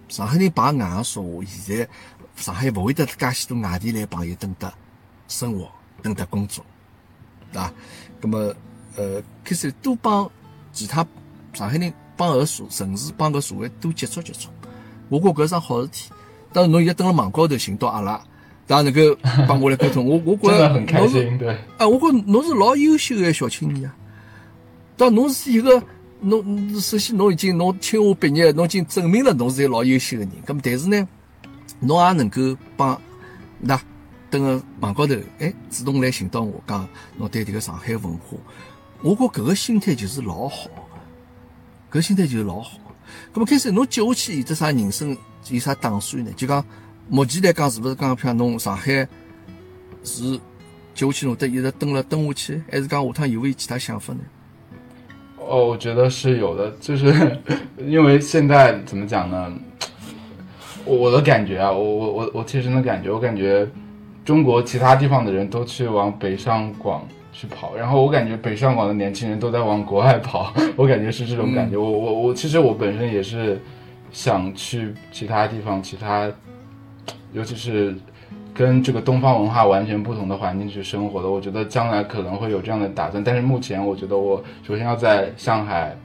[0.07, 1.88] 上海人排外个说话，现在
[2.36, 4.72] 上海勿会得介许多外地来朋友等得
[5.28, 5.68] 生活，
[6.01, 6.63] 等得工作，
[7.51, 7.74] 对伐？
[8.22, 8.53] 那么，
[8.97, 10.30] 呃，开始多帮
[10.72, 11.05] 其他
[11.53, 14.49] 上海人帮搿个社城市帮搿社会多接触接触，
[15.09, 16.11] 我觉搿是桩好事体。
[16.53, 18.22] 当然，侬现在蹲辣网高头寻到阿拉。
[18.68, 19.16] 大家能够
[19.47, 21.55] 帮我来沟通，我我觉着很开侬是心，对。
[21.78, 23.95] 啊，我觉侬是老优秀的小青年啊。
[24.98, 25.82] 当侬是一个
[26.22, 30.32] 侬首先侬已经侬清华毕业，侬已经证明了侬是一个老优秀的人。
[30.46, 31.08] 咁么但是呢，
[31.80, 33.00] 侬也能够帮
[33.60, 33.80] 那
[34.30, 36.88] 等个网高头，哎，主动来寻到我，讲
[37.18, 38.38] 侬对迭个上海文化，
[39.02, 40.70] 我觉搿个心态就是老好，
[41.91, 42.80] 搿心态就是老好。
[43.34, 45.16] 咁么开始侬接下去有得啥人生
[45.50, 46.32] 有啥打算呢？
[46.36, 46.66] 就讲
[47.10, 49.08] 目前来讲，是勿是讲譬如侬上海
[50.04, 50.39] 是
[50.93, 54.20] 接下去侬得一直蹲了蹲下去，还是讲下趟有没有其他想法呢？
[55.48, 57.14] 哦，我觉得是有的，就是
[57.86, 59.54] 因为现在怎么讲呢？
[60.86, 63.68] 我的感觉啊，我我我我切身的感觉，我感觉
[64.24, 71.76] 中国其他地方的人都去往北上广去跑，然后我感觉北上广的年轻人都在往国外跑， 我感觉是这种感觉。
[71.76, 73.60] 我我我其实我本身也是
[74.12, 76.32] 想去其他地方，其他
[77.34, 77.96] 尤其是
[78.56, 81.30] 跟这个东方文化完全不同的环境去生活的。
[81.30, 85.95] 我觉得将来可能会有这样的打算，但是目前我觉得我首先要在上海。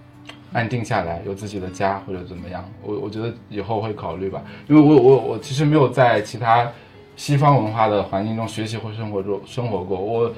[0.53, 6.69] 安定下来，有自己的家或者怎么样，我我觉得以后会考虑吧，因为我我我其实没有在其他
[7.15, 10.33] 西方文化的环境中学习或生活中生活过，我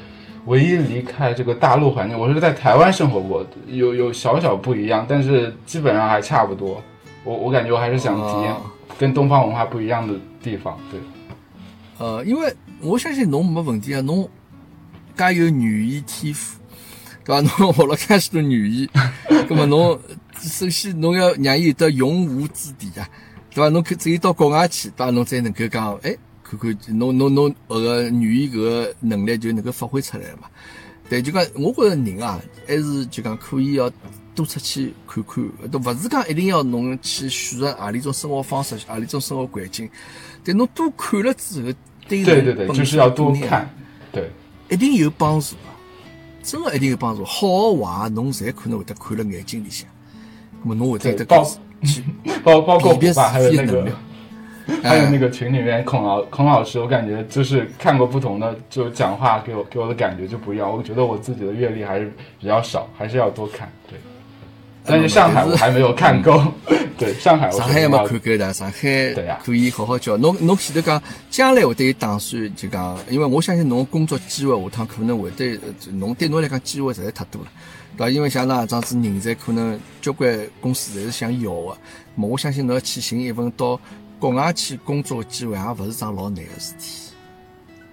[0.44, 6.78] 唯一离开这个大陆环境，我是在台湾生活过，有有小小不一样，但是基本上还差不多。
[7.24, 8.54] 我我感觉我还是想体验
[8.98, 11.00] 跟东方文化不一样的地方，对。
[11.98, 14.28] 呃，因为我相信侬没问题啊，侬
[15.16, 16.58] 加有语言天赋。
[17.24, 17.40] 对伐？
[17.40, 18.88] 侬学了介许多语言，
[19.48, 19.96] 葛么侬
[20.40, 23.08] 首先侬要让伊有得用武之地啊，
[23.54, 23.68] 对伐？
[23.68, 25.10] 侬可只有到国外去，对伐？
[25.10, 30.48] 侬才能够讲，哎，看看侬侬侬搿个语言搿个能力就能够发挥出来嘛。
[31.08, 33.88] 对，就讲我觉着人啊，还是就讲可以要
[34.34, 39.88] 多出去看看，都勿是讲一定要侬去选择何里种生活方式，何里种生活环境，
[40.44, 41.72] 但侬多看了之后，
[42.08, 43.68] 对对对，就是要多看，
[44.10, 44.30] 对，
[44.68, 45.56] 一定有帮助。
[46.42, 49.88] 真的一定有帮助，好坏侬侪可能会得看了眼睛里向，
[50.60, 51.46] 那么侬会得得包
[52.42, 53.86] 包包括吧，还有那个
[54.82, 60.68] 还有那个群里面孔老孔老师，我感觉就是看过不同的，就讲话给我给我的感觉就不一样。
[60.68, 63.70] 我觉得我自己的阅历还是比较少，还是要多看。
[63.88, 63.96] 对，
[64.84, 66.42] 但是上海我还没有看够。
[66.98, 69.14] 对，上海上海也没看够的，上海
[69.44, 70.16] 可以好好教。
[70.16, 75.58] 侬侬前头讲将来会得有打算，就讲，因为我相信侬工作机会下趟可能会得，
[75.92, 77.48] 侬对侬来讲机会实在太多了，
[77.96, 78.10] 对伐？
[78.10, 81.78] 因为像那这样子人才，可能交关公司侪是想要的。
[82.14, 83.80] 么我相信侬要去寻一份到
[84.20, 87.10] 国外去工作的机会，也勿是桩老难的事体。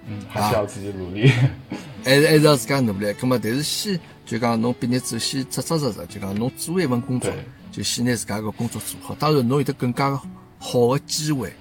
[0.07, 1.31] 嗯，还是要自己努力，
[2.05, 3.07] 还是还是要自家努力。
[3.07, 7.33] 咁么，但是先就讲侬毕业之后先扎扎实实，就讲侬做一份工作。
[7.71, 10.15] 就先拿自家个工作做好，当然侬有得更加
[10.59, 11.51] 好的机会，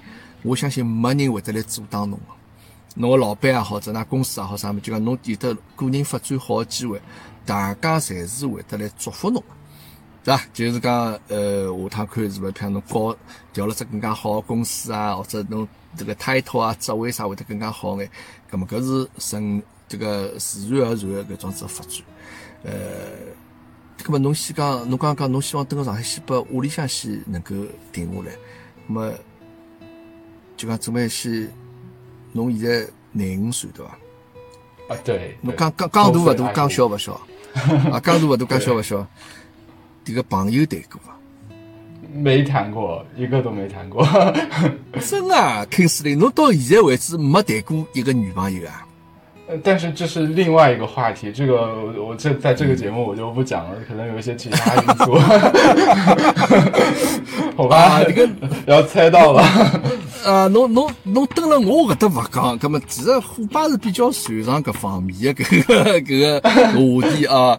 [0.42, 2.24] 我相信没人会得来阻挡侬个。
[2.94, 7.00] 侬个老板也好，者㑚公司也好，啥么就讲侬有得个人发展好的机会，
[7.46, 9.48] 大家侪是会得来祝福侬个，
[10.24, 10.42] 对伐？
[10.52, 13.16] 就是讲，呃，下趟看是勿是，譬如侬搞
[13.54, 15.66] 调了只更加好的公司啊，或者侬
[15.96, 18.10] 这个 title 啊、职位啥会得更加好眼，
[18.50, 22.02] 葛么搿是顺这个自然而然的搿种子发展，
[22.68, 23.18] 呃。
[24.04, 27.54] 咁么侬先讲，侬刚刚讲侬希望等个上海先把屋里向先能够
[27.92, 28.32] 定下来，
[28.86, 29.12] 那么
[30.56, 31.50] 就讲准备先，
[32.32, 33.98] 侬现在廿五岁对伐？
[34.94, 35.36] 啊对。
[35.42, 37.12] 侬讲讲讲大勿大，讲小勿小，
[37.92, 39.06] 啊讲大勿大，讲小勿小。
[40.04, 41.14] 这个朋友谈过伐？
[42.14, 44.02] 没谈过，一个都没谈过。
[45.04, 48.88] 真啊，King 林，侬到现在为止没谈过一个女朋友啊？
[49.64, 55.14] 但是这是另外一个话题，这个我这在这个节目我就不讲了，可能有一些其他因素。
[57.57, 58.28] 好吧，这个
[58.66, 59.42] 要猜到了。
[60.26, 66.61] 啊，侬侬侬登了我搿搭勿讲，葛么其实虎爸是比较擅长搿方面的搿个搿个话
[67.16, 67.59] 题啊。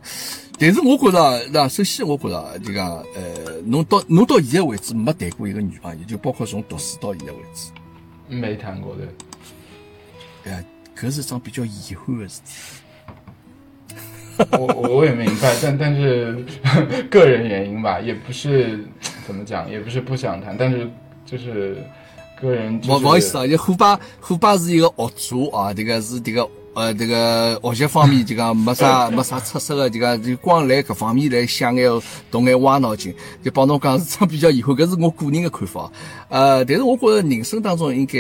[0.59, 7.71] 但是我觉着，那首先我觉着就讲，呃，侬到侬到现在为止没谈过一个女朋友，就包括从读书到现在为止，
[8.27, 9.01] 没谈过的。
[10.51, 10.63] 哎。
[10.99, 12.51] 搿是桩比较遗憾的事体。
[14.51, 16.43] 我我我也明白，但但是
[17.09, 18.83] 个人原因吧，也不是
[19.25, 20.89] 怎么讲，也不是不想谈，但是
[21.25, 21.77] 就是
[22.41, 22.79] 个人。
[22.81, 31.89] 不不好意思啊，就虎爸虎爸是一个学者啊，这个是这个呃这个学习方面就讲没啥没啥出色的，就讲就光来搿方面来想眼
[32.31, 35.91] 动眼歪脑筋，就帮侬讲是桩比较遗憾，搿是我个人的看法。
[36.29, 38.19] 呃，但是我觉着人生当中应该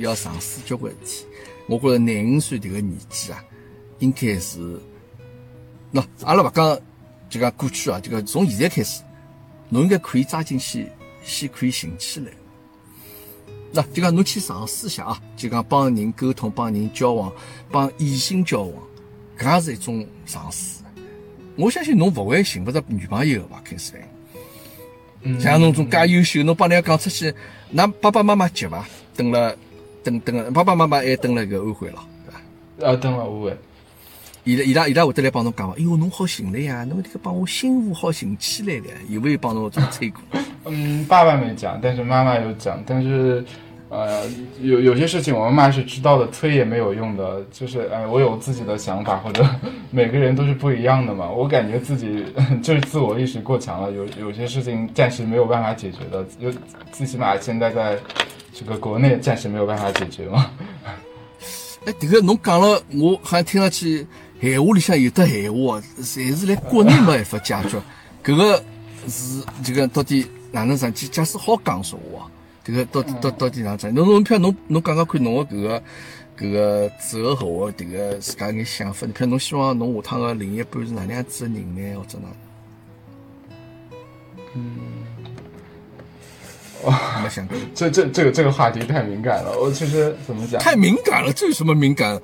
[0.00, 1.26] 要尝试交关事体。
[1.70, 3.40] 我觉着廿五岁这个年纪啊，
[4.00, 4.58] 应该是，
[5.92, 6.76] 喏，阿拉勿讲，
[7.28, 9.04] 就讲过去啊，就讲从现在开始，
[9.68, 10.88] 侬应该可以抓紧去，
[11.22, 12.32] 先可以寻起来。
[13.70, 17.32] 那就讲侬去尝试一下啊，就讲帮人沟通、帮人交往、
[17.70, 18.82] 帮异性交往，
[19.38, 20.82] 搿也是一种尝试。
[21.54, 23.62] 我相信侬勿会寻勿着女朋友个伐？
[23.64, 24.08] 开始来，
[25.22, 27.32] 嗯像侬种介优秀，侬帮人家讲出去，
[27.72, 28.84] 㑚爸爸妈妈急伐？
[29.14, 29.56] 等了，
[30.02, 32.92] 等等了，爸爸妈妈还等了个安徽了，对吧？
[32.92, 33.56] 啊，等了安徽。
[34.44, 35.74] 伊拉伊拉伊拉会得来帮侬讲伐？
[35.78, 40.20] 哎哟，侬好寻了呀，侬这个帮我新妇好寻起来了，有没有帮侬这么催过？
[40.66, 43.44] 嗯，爸爸没讲，但是妈妈有讲，但是。
[43.92, 44.22] 呃，
[44.60, 47.44] 有有些事情我妈妈是知道的，催也没有用的。
[47.50, 49.44] 就是呃，我有自己的想法，或者
[49.90, 51.28] 每个人都是不一样的嘛。
[51.28, 52.24] 我感觉自己
[52.62, 56.56] 就是自我意识过强了，有有些事情暂时没有办法解决的，就
[56.92, 57.98] 最起码现在在
[58.52, 60.50] 这个国内暂时没有办法解决嘛。
[61.86, 64.06] 哎，这个侬讲了，我好像听上去
[64.40, 67.80] 闲话里向有的闲话，侪是来国内没办法解决。
[68.22, 68.62] 搿个
[69.08, 71.08] 是这个到底哪能上去？
[71.08, 72.30] 假使好讲说话。
[72.62, 73.94] 这个到底到到底哪样？
[73.94, 75.82] 侬侬譬如侬侬讲讲看侬个搿个
[76.38, 81.98] 搿个择偶个迭个自家眼想法，譬如侬希望侬下趟个另一半是哪能样子个人呢？
[81.98, 82.28] 或者哪？
[84.54, 84.99] 嗯，
[86.84, 87.56] 哇，没想过。
[87.74, 90.60] 这这这个这个话题太敏感了，我其实怎么讲？
[90.60, 92.20] 太敏感了，这有什么敏感？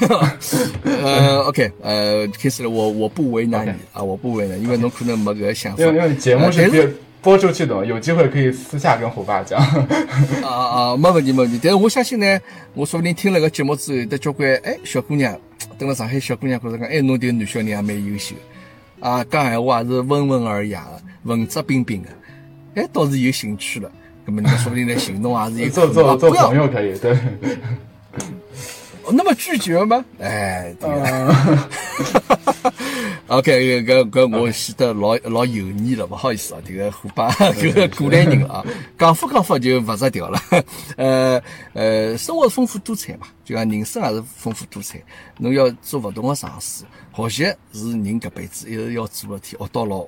[0.84, 5.82] 呃， OK，呃，开始了，我我不为难你啊，我不为难，因为侬可能没搿个想法。
[5.82, 6.96] 因为因为节目是。
[7.22, 9.60] 播出去的，有机会可以私下跟虎爸讲。
[10.42, 11.60] 啊啊，没问题没问题。
[11.62, 12.40] 但是我相信呢，
[12.72, 15.38] 我说不定听了个节目之后，得交关哎小姑娘，
[15.78, 18.34] 等了上海小姑娘觉着讲，哎侬这个男小人也蛮优秀，
[19.00, 22.08] 啊讲闲话也是温文尔雅的，文质彬彬的，
[22.74, 23.90] 哎倒是有兴趣了。
[24.24, 27.16] 那么你说不定来寻侬也是有做做做朋友可以对。
[29.12, 30.04] 那么拒绝吗？
[30.20, 31.34] 哎，对 个。
[33.26, 38.64] OK，搿搿我显得老老油腻了，勿好意思啊，这个虎爸搿个过来人啊，
[38.98, 40.40] 讲法讲法就勿着调了。
[40.96, 41.42] 呃
[41.72, 45.00] 呃，生活丰富多彩嘛，就讲人生也是丰富多彩。
[45.38, 50.02] 侬要做勿同的尝试，学习是人搿辈子一直要做的事体，学到老，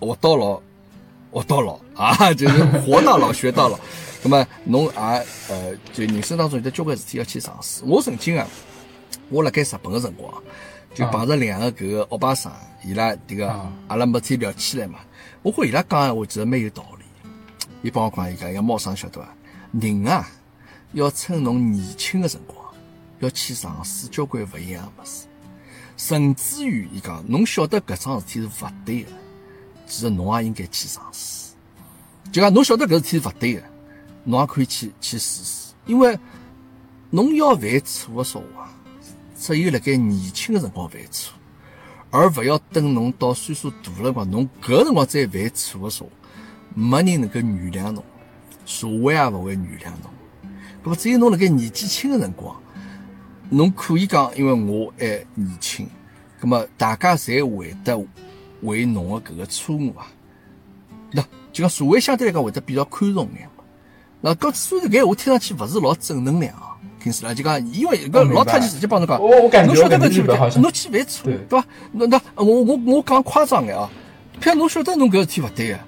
[0.00, 0.60] 学到老，
[1.34, 3.78] 学到老啊，就是活到老学到老。
[4.22, 4.92] 那么侬也
[5.48, 7.82] 呃，就人生当中有得交关事体要去尝试。
[7.84, 8.46] 我曾经啊，
[9.28, 10.32] 我辣盖日本个辰光。
[10.94, 12.52] 就碰着两个搿个欧巴桑，
[12.84, 13.52] 伊拉迭个
[13.88, 15.00] 阿拉每天聊起来嘛，
[15.42, 17.04] 我觉伊拉讲闲话其实蛮有道理。
[17.82, 19.28] 伊帮我讲伊讲，要猫生晓得伐？
[19.72, 20.30] 人啊，
[20.92, 22.56] 要趁侬年轻个辰光，
[23.18, 25.26] 要去尝试交关勿一样个物事。
[25.96, 29.10] 甚至于伊讲，侬晓得搿桩事体是勿对个，
[29.86, 31.52] 其实侬也应该去尝试。
[32.32, 33.62] 就讲侬晓得搿事体是勿对个，
[34.24, 36.18] 侬也可以去去试试，因为
[37.10, 38.70] 侬要犯错个说话。
[39.36, 41.34] 只有辣盖年轻个辰光犯错，
[42.10, 46.10] 而勿要等侬到岁数大了辰光，侬搿辰光再犯错个时候，
[46.74, 48.02] 没人能够原谅侬，
[48.64, 50.10] 社会也勿会原谅侬。
[50.82, 52.56] 搿么只有侬辣盖年纪轻个辰光，
[53.50, 55.86] 侬可以讲，因为我还年轻，
[56.40, 57.98] 搿么大家侪会得
[58.64, 60.06] 为侬的搿个错误啊，
[61.12, 63.64] 那就讲社会相对来讲会得比较宽容眼嘛。
[64.20, 66.70] 那搿虽然搿话听上去勿是老正能量啊。
[67.00, 71.62] 平时啦，就讲，因为搿老太就直接帮侬讲，我我感觉侬晓得搿日本好像侬去犯错，对伐？
[71.92, 73.90] 那那我我我讲夸张眼啊，
[74.40, 75.78] 譬如侬晓得侬搿事体勿对个，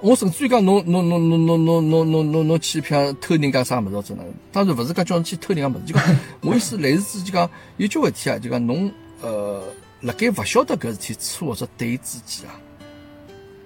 [0.00, 8.90] 我甚至于讲侬侬侬侬侬侬侬侬侬侬去譬如偷人家啥物事真的，当然勿是讲叫侬去偷人家物事，就讲我意思类似就讲有交关事体啊，就讲侬
[9.20, 9.62] 呃
[10.04, 12.60] 辣盖勿晓得搿事体错或者对之前啊，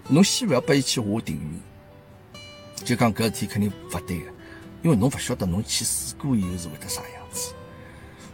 [0.08, 2.38] 侬先勿要拨伊去下定义，
[2.84, 4.30] 就讲搿事体肯定勿对个。
[4.84, 7.52] 因为侬勿晓得侬去试过以后是会得啥样子，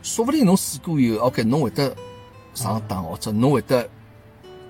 [0.02, 1.96] 说不定侬试过以后，OK，侬会得
[2.52, 3.88] 上当，或者侬会得，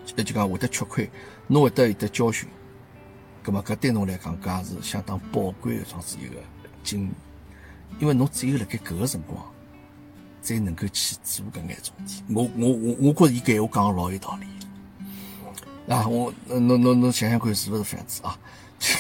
[0.06, 1.10] 就讲会得吃亏，
[1.48, 2.48] 侬会得有得教训，
[3.42, 6.40] 葛么搿对侬来讲，搿也是相当宝贵的这样子一个
[6.84, 7.10] 经验，
[7.98, 9.44] 因为侬只有辣盖搿个辰光，
[10.44, 12.22] 才能够去做搿眼种事体。
[12.34, 18.36] 我我我我觉着伊搿话讲老有道理，啊，我侬侬侬想想看是勿是这样子啊？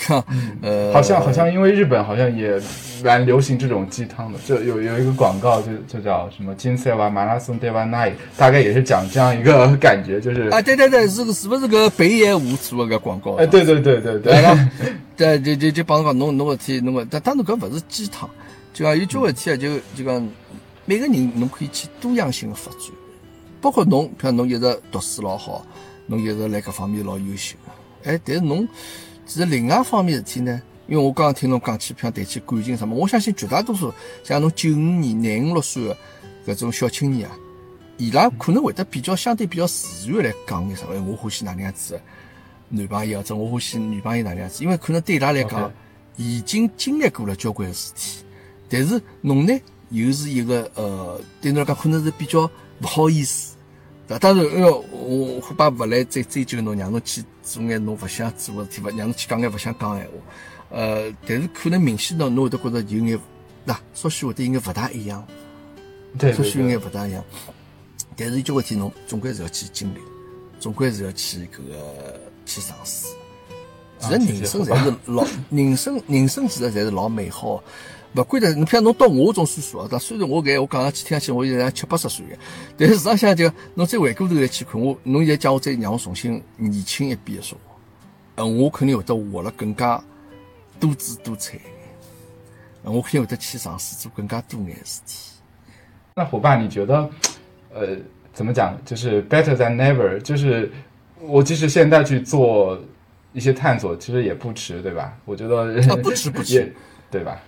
[0.08, 0.24] 讲，
[0.62, 2.58] 呃，好像好像因为日本好像也
[3.04, 7.84] 蛮流行这种鸡汤的，就有有一个广告就就叫什么金赛瓦马拉松对吧？
[7.84, 13.34] 那大概也是讲这样一个感觉，就是啊，对对对，是个是不是个北野武做个广告？
[13.34, 14.42] 哎，对对对对对，
[15.14, 18.30] 对 就就就帮侬讲，侬侬个体侬个，但当然搿勿是鸡汤，
[18.72, 20.28] 就讲有交关事体啊，就就讲
[20.86, 22.90] 每个人侬可以去多样性的发展，
[23.60, 25.64] 包括侬，譬如侬一直读书老好，
[26.06, 27.56] 侬一直辣搿方面老优秀，
[28.04, 28.68] 哎，但是侬。
[29.26, 33.90] 其实另外一方面事体呢，因为我刚刚听侬讲起，譬如谈起感情什么，我相信绝大多数
[34.22, 35.96] 像侬九五年、廿五六岁的
[36.46, 37.34] 搿种小青年啊，
[37.96, 41.98] 伊拉可能会得比较相对比较自然来讲眼什么，我欢喜哪能样子
[42.68, 45.72] 男朋友，或者我欢喜女朋友哪能样子，因为可能对伊拉来讲
[46.16, 48.22] 已经经历过了交关事体，
[48.68, 49.58] 但是侬呢
[49.94, 52.50] 又是一个呃，对侬来讲可能是比较
[52.80, 53.54] 不好意思，
[54.08, 54.18] 对吧？
[54.18, 60.12] 当然，因为我虎爸勿来再追究侬，让侬去做眼侬勿想做个事体，勿让侬去讲眼勿想讲个闲话。
[60.70, 63.18] 呃，但是可能明显到侬会得觉着有眼，
[63.64, 65.24] 那稍许会得有眼勿大一样，
[66.18, 67.22] 对对稍许有眼对，勿大一样。
[68.16, 69.98] 但是有交关事体侬总归是要去经历，
[70.58, 73.06] 总归是要去搿个去尝试。
[74.00, 77.62] 其实啊人生侪是老，人生人生其实侪是老美好的。
[78.14, 82.36] 勿管的，侬譬如侬到我种岁数啊，但虽然我搿我讲上去听上去我现在七八十岁个，
[82.76, 87.74] 但是实际上就侬再回过头来去看我，侬现在讲我再让我重新年轻一遍的说话，
[88.36, 90.02] 呃，我肯定会得活了更加
[90.78, 91.70] 多姿多彩一眼，
[92.84, 95.32] 呃我肯定会得去尝试做更加多眼事体。
[96.14, 97.10] 那伙伴，你觉得，
[97.74, 97.96] 呃，
[98.32, 98.78] 怎么讲？
[98.84, 100.70] 就是 better than never，就是
[101.20, 102.78] 我即使现在去做
[103.32, 105.18] 一些探索，其实也不迟，对吧？
[105.24, 106.72] 我觉得啊不迟不迟，
[107.10, 107.40] 对吧？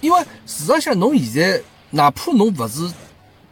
[0.00, 2.88] 因为事实上，侬现在哪怕侬勿是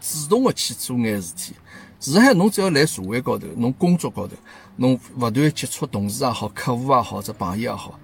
[0.00, 1.54] 主动的去做眼事体，
[2.00, 4.34] 事实上侬只要来社会高头，侬工作高头，
[4.76, 7.98] 侬勿断接触同事也好、客户也好、或者朋友也好，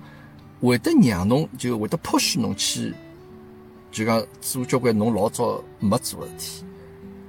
[0.60, 2.94] 会得让侬就会得 push 侬去，
[3.90, 6.64] 就讲做交关侬老早没做的事体。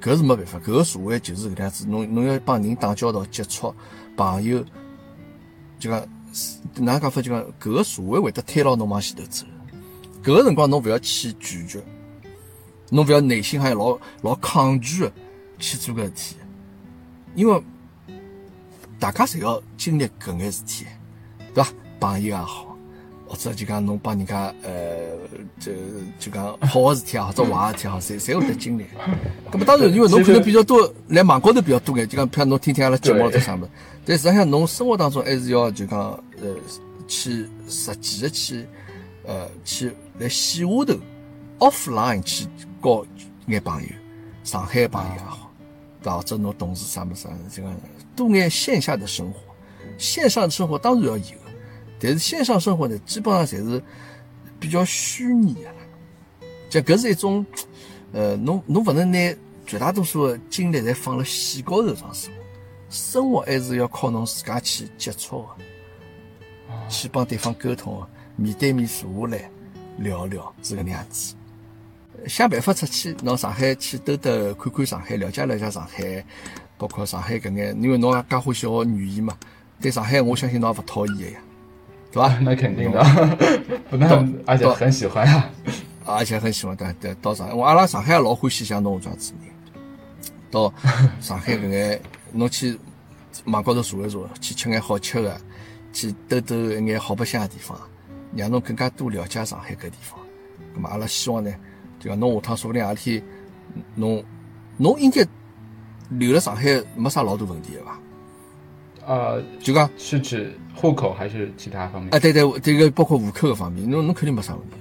[0.02, 3.76] 搿是没办法，搿个社会就是搿能样子，侬侬要帮人打交道、接触
[4.16, 4.64] 朋友，
[5.78, 6.00] 就讲
[6.76, 7.22] 哪能讲法？
[7.22, 9.46] 就讲搿个社会会得推牢侬往前头走。
[10.24, 11.82] 搿个辰光侬勿要去拒绝，
[12.90, 15.12] 侬勿要内心还老老抗拒的
[15.58, 16.36] 去做搿事体，
[17.36, 17.64] 因为
[19.00, 20.86] 大家侪要经历搿眼事体，
[21.54, 21.72] 对伐？
[22.00, 22.78] 朋友也好，
[23.28, 24.72] 或者就讲侬帮人家呃，
[25.60, 25.74] 这
[26.18, 28.86] 就讲好个事体也好，或者坏个事体也好，侪侪会得经历。
[29.52, 33.70] 咁么当然，因为侬可能比较多，来网高头比较多眼，就讲譬如侬听听阿拉节目或者啥物事，
[34.06, 36.00] 但实际上侬生活当中还是要就讲
[36.42, 36.56] 呃
[37.06, 38.66] 去实际的去
[39.28, 41.00] 呃去来线下头
[41.60, 42.46] offline 去
[42.82, 43.06] 交
[43.48, 43.90] 眼朋友，
[44.44, 45.52] 上海的朋友也好？
[46.02, 47.76] 或者侬同事啥物事啥物事，就讲
[48.16, 49.40] 多眼线下的生活，
[49.98, 51.38] 线上的生活当然要有，
[52.00, 53.82] 但是线上生活呢，基本上侪是
[54.60, 55.76] 比较虚拟的了。
[56.70, 57.46] 就搿是一种，
[58.14, 59.36] 呃，侬侬勿能拿
[59.66, 62.40] 绝大多数的精力侪放辣线高头上生活，
[62.90, 69.52] 生活还是要靠侬自家去接触的，去帮对方沟通的，面对面坐下来
[70.00, 71.36] 聊一聊，是搿能样子。
[72.28, 76.24] 想办法出去，拿上海去兜兜，看看上海，了解了解上海，
[76.78, 79.38] 包括上海搿眼，因为侬也介欢喜学语言嘛，
[79.80, 81.40] 对上海我相信侬也勿讨厌个呀，
[82.12, 82.38] 对伐？
[82.44, 83.02] 那肯定的，
[83.90, 85.50] 不但而且很喜欢 啊。
[86.06, 89.82] 而且很喜欢对对到上海，我阿拉上海也老欢喜像侬这样子人，
[90.50, 90.74] 到
[91.22, 92.02] 上海搿眼
[92.32, 92.78] 侬去
[93.46, 95.40] 网高头查一查，去吃眼好吃的，
[95.94, 97.80] 去兜兜一眼好白相的地方，
[98.36, 100.20] 让侬更加多了解上海搿地方。
[100.76, 101.52] 咁么阿拉希望呢，
[102.00, 103.22] 就讲侬下趟说不定何天
[103.96, 104.24] 侬
[104.78, 105.26] 侬应该
[106.10, 108.00] 留辣上海没啥老大问题个伐？
[109.06, 112.14] 呃，就讲是指户口还是其他方面？
[112.14, 114.76] 啊，对对，这个包括户口个方面，侬侬肯定没啥问题。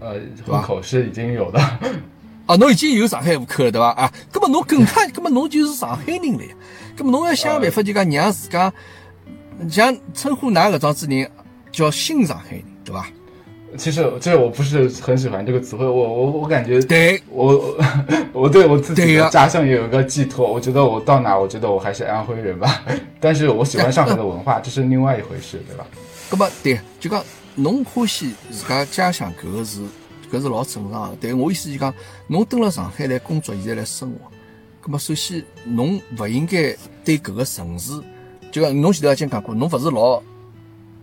[0.00, 1.58] 呃，户口是已经有的。
[2.46, 3.88] 啊，侬已经有上海户口了，对伐？
[3.92, 6.54] 啊，葛么侬更加，葛么侬就是上海人了呀。
[6.94, 8.70] 葛么侬要想办法，就讲让自家
[9.70, 11.30] 像称呼㑚搿桩子人
[11.72, 13.08] 叫新上海人，对吧？
[13.76, 17.46] 其实这我不是很喜欢这个词汇，我我我感觉对，我
[18.32, 20.46] 我我对我自己的家乡也有一个寄托。
[20.46, 22.84] 我觉得我到哪，我觉得我还是安徽人吧。
[23.18, 25.84] 但是我喜欢上海的文化，这是另外一回事，对吧？
[26.30, 27.24] 那么对，就讲
[27.56, 29.80] 侬欢喜自家家乡搿个是
[30.30, 31.16] 搿是老正常个。
[31.20, 31.92] 但我意思就讲，
[32.28, 34.30] 侬蹲辣上海来工作，现在来生活，
[34.86, 37.90] 那么首先侬勿应该对搿个城市，
[38.52, 40.22] 就讲侬前头已经讲过，侬勿是老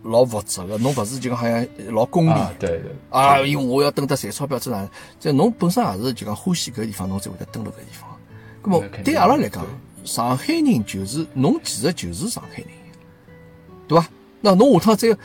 [0.02, 4.88] 老物质个，侬勿是就讲好像老功利对对啊，因为我要等得赚钞票，这哪？
[5.20, 8.10] 这侬本身也是就讲欢喜搿个地方，侬才会得蹲辣搿地方。
[8.62, 9.64] 咁么对阿拉来讲，
[10.04, 12.68] 上海人就是侬，其实就是上海人，
[13.86, 14.08] 对伐？
[14.40, 15.16] 那侬下趟再，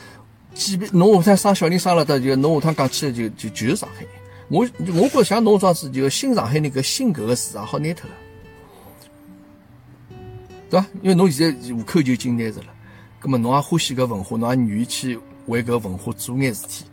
[0.53, 4.11] 即便侬下趟生小人生了的，就侬下趟讲起来就就就是上海人。
[4.49, 4.59] 我
[5.01, 8.15] 我觉着像侬这样子，就新上海人搿新搿个市场好拿脱了，
[10.69, 10.85] 对伐？
[11.01, 12.67] 因为侬现在户口就已经拿着了，
[13.27, 16.85] 葛么侬也欢喜搿文化，侬也愿意去为搿文化做眼事体。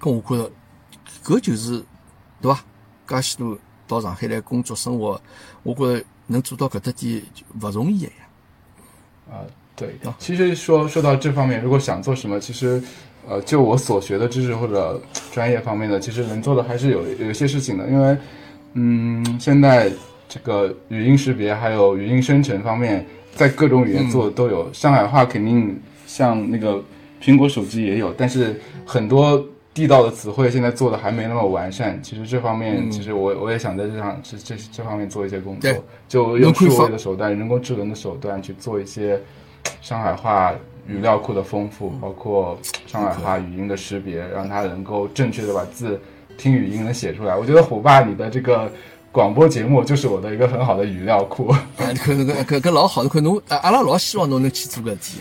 [0.00, 0.50] 咁我觉着
[1.22, 1.84] 搿就是
[2.40, 2.64] 对伐？
[3.06, 5.20] 介许多到上海来工作生活，
[5.62, 8.12] 我觉着能做到搿搭点就勿容易个呀。
[9.30, 9.44] 啊，
[9.76, 10.16] 对啊。
[10.18, 12.82] 其实说说到这方面，如果想做什么，其实
[13.28, 14.98] 呃，就我所学的知识或者
[15.32, 17.86] 专业方面的，其实能做的还是有有一些事情的。
[17.90, 18.16] 因为
[18.72, 19.92] 嗯，现在
[20.30, 24.72] 这个语音识别还有语音生成方面，在各种语言做的都有。
[24.72, 26.82] 上海话肯定像那个
[27.22, 29.44] 苹果手机也有，但是很多
[29.74, 31.98] 地道的词汇现在做的还没那么完善。
[32.02, 35.72] 其实这方面，嗯其实我我也想在这上这这这方面做一些工作，
[36.08, 39.20] 就用数位的手段、人工智能的手段去做一些
[39.80, 40.52] 上海话
[40.86, 45.98] 语料库的丰富，包括上海话语音的识别，让它能够正确的把字
[46.36, 47.34] 听语音能写出来。
[47.34, 48.70] 我觉得虎爸你的这个
[49.12, 51.48] 广播节目就是我的一个很好的语料库。
[51.50, 51.62] 啊，
[51.92, 55.18] 你看搿搿搿搿老好，你看侬啊，阿拉老希望侬能去做搿事体，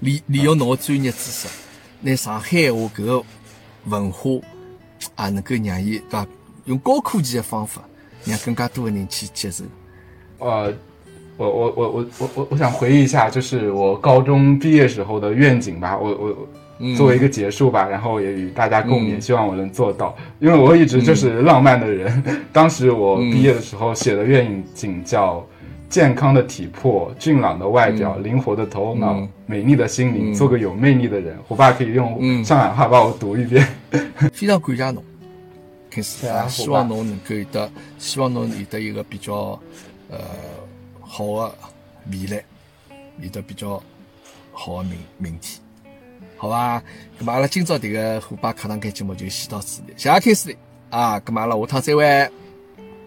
[0.00, 1.46] 利利用侬个专业知识，
[2.00, 3.22] 拿上海话搿个
[3.84, 4.30] 文化
[5.14, 6.26] 啊，能够让伊对伐？
[6.64, 7.80] 用高科技的方法，
[8.24, 9.62] 让更加多的人去接受。
[10.38, 10.72] 呃，
[11.36, 15.96] 我我我我我我我想回忆一下，就是我高中毕业时候的愿景吧。
[15.96, 16.48] 我我我
[16.96, 20.16] 作为一个结束吧，然后也与大家共勉，嗯希望我能做到。
[20.40, 22.22] 因为我一直就是浪漫的人。
[22.52, 25.44] 当时我毕业的时候写的愿景叫。
[25.90, 31.34] 健康的体魄，俊朗的外表，灵活的头脑，嗯美丽的心灵，嗯做个有魅力的人。
[31.48, 33.66] 我爸可以用嗯上海话帮我读一遍。
[34.34, 35.02] 非常感谢侬，
[35.88, 39.58] 开始谢谢啊啊，希望侬能够有得，希望侬有得一个比较
[40.10, 40.18] 呃
[41.00, 41.54] 好的
[42.12, 42.44] 未来，
[43.22, 43.82] 有得比较
[44.52, 45.58] 好的明明天，
[46.38, 46.80] 好伐？
[47.18, 50.56] 那么阿拉今朝迭个虎爸课堂间节目就先到此地，谢谢听师弟
[50.88, 52.30] 啊，那么阿拉下趟再会。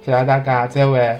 [0.05, 1.17] 谢谢大家，再会。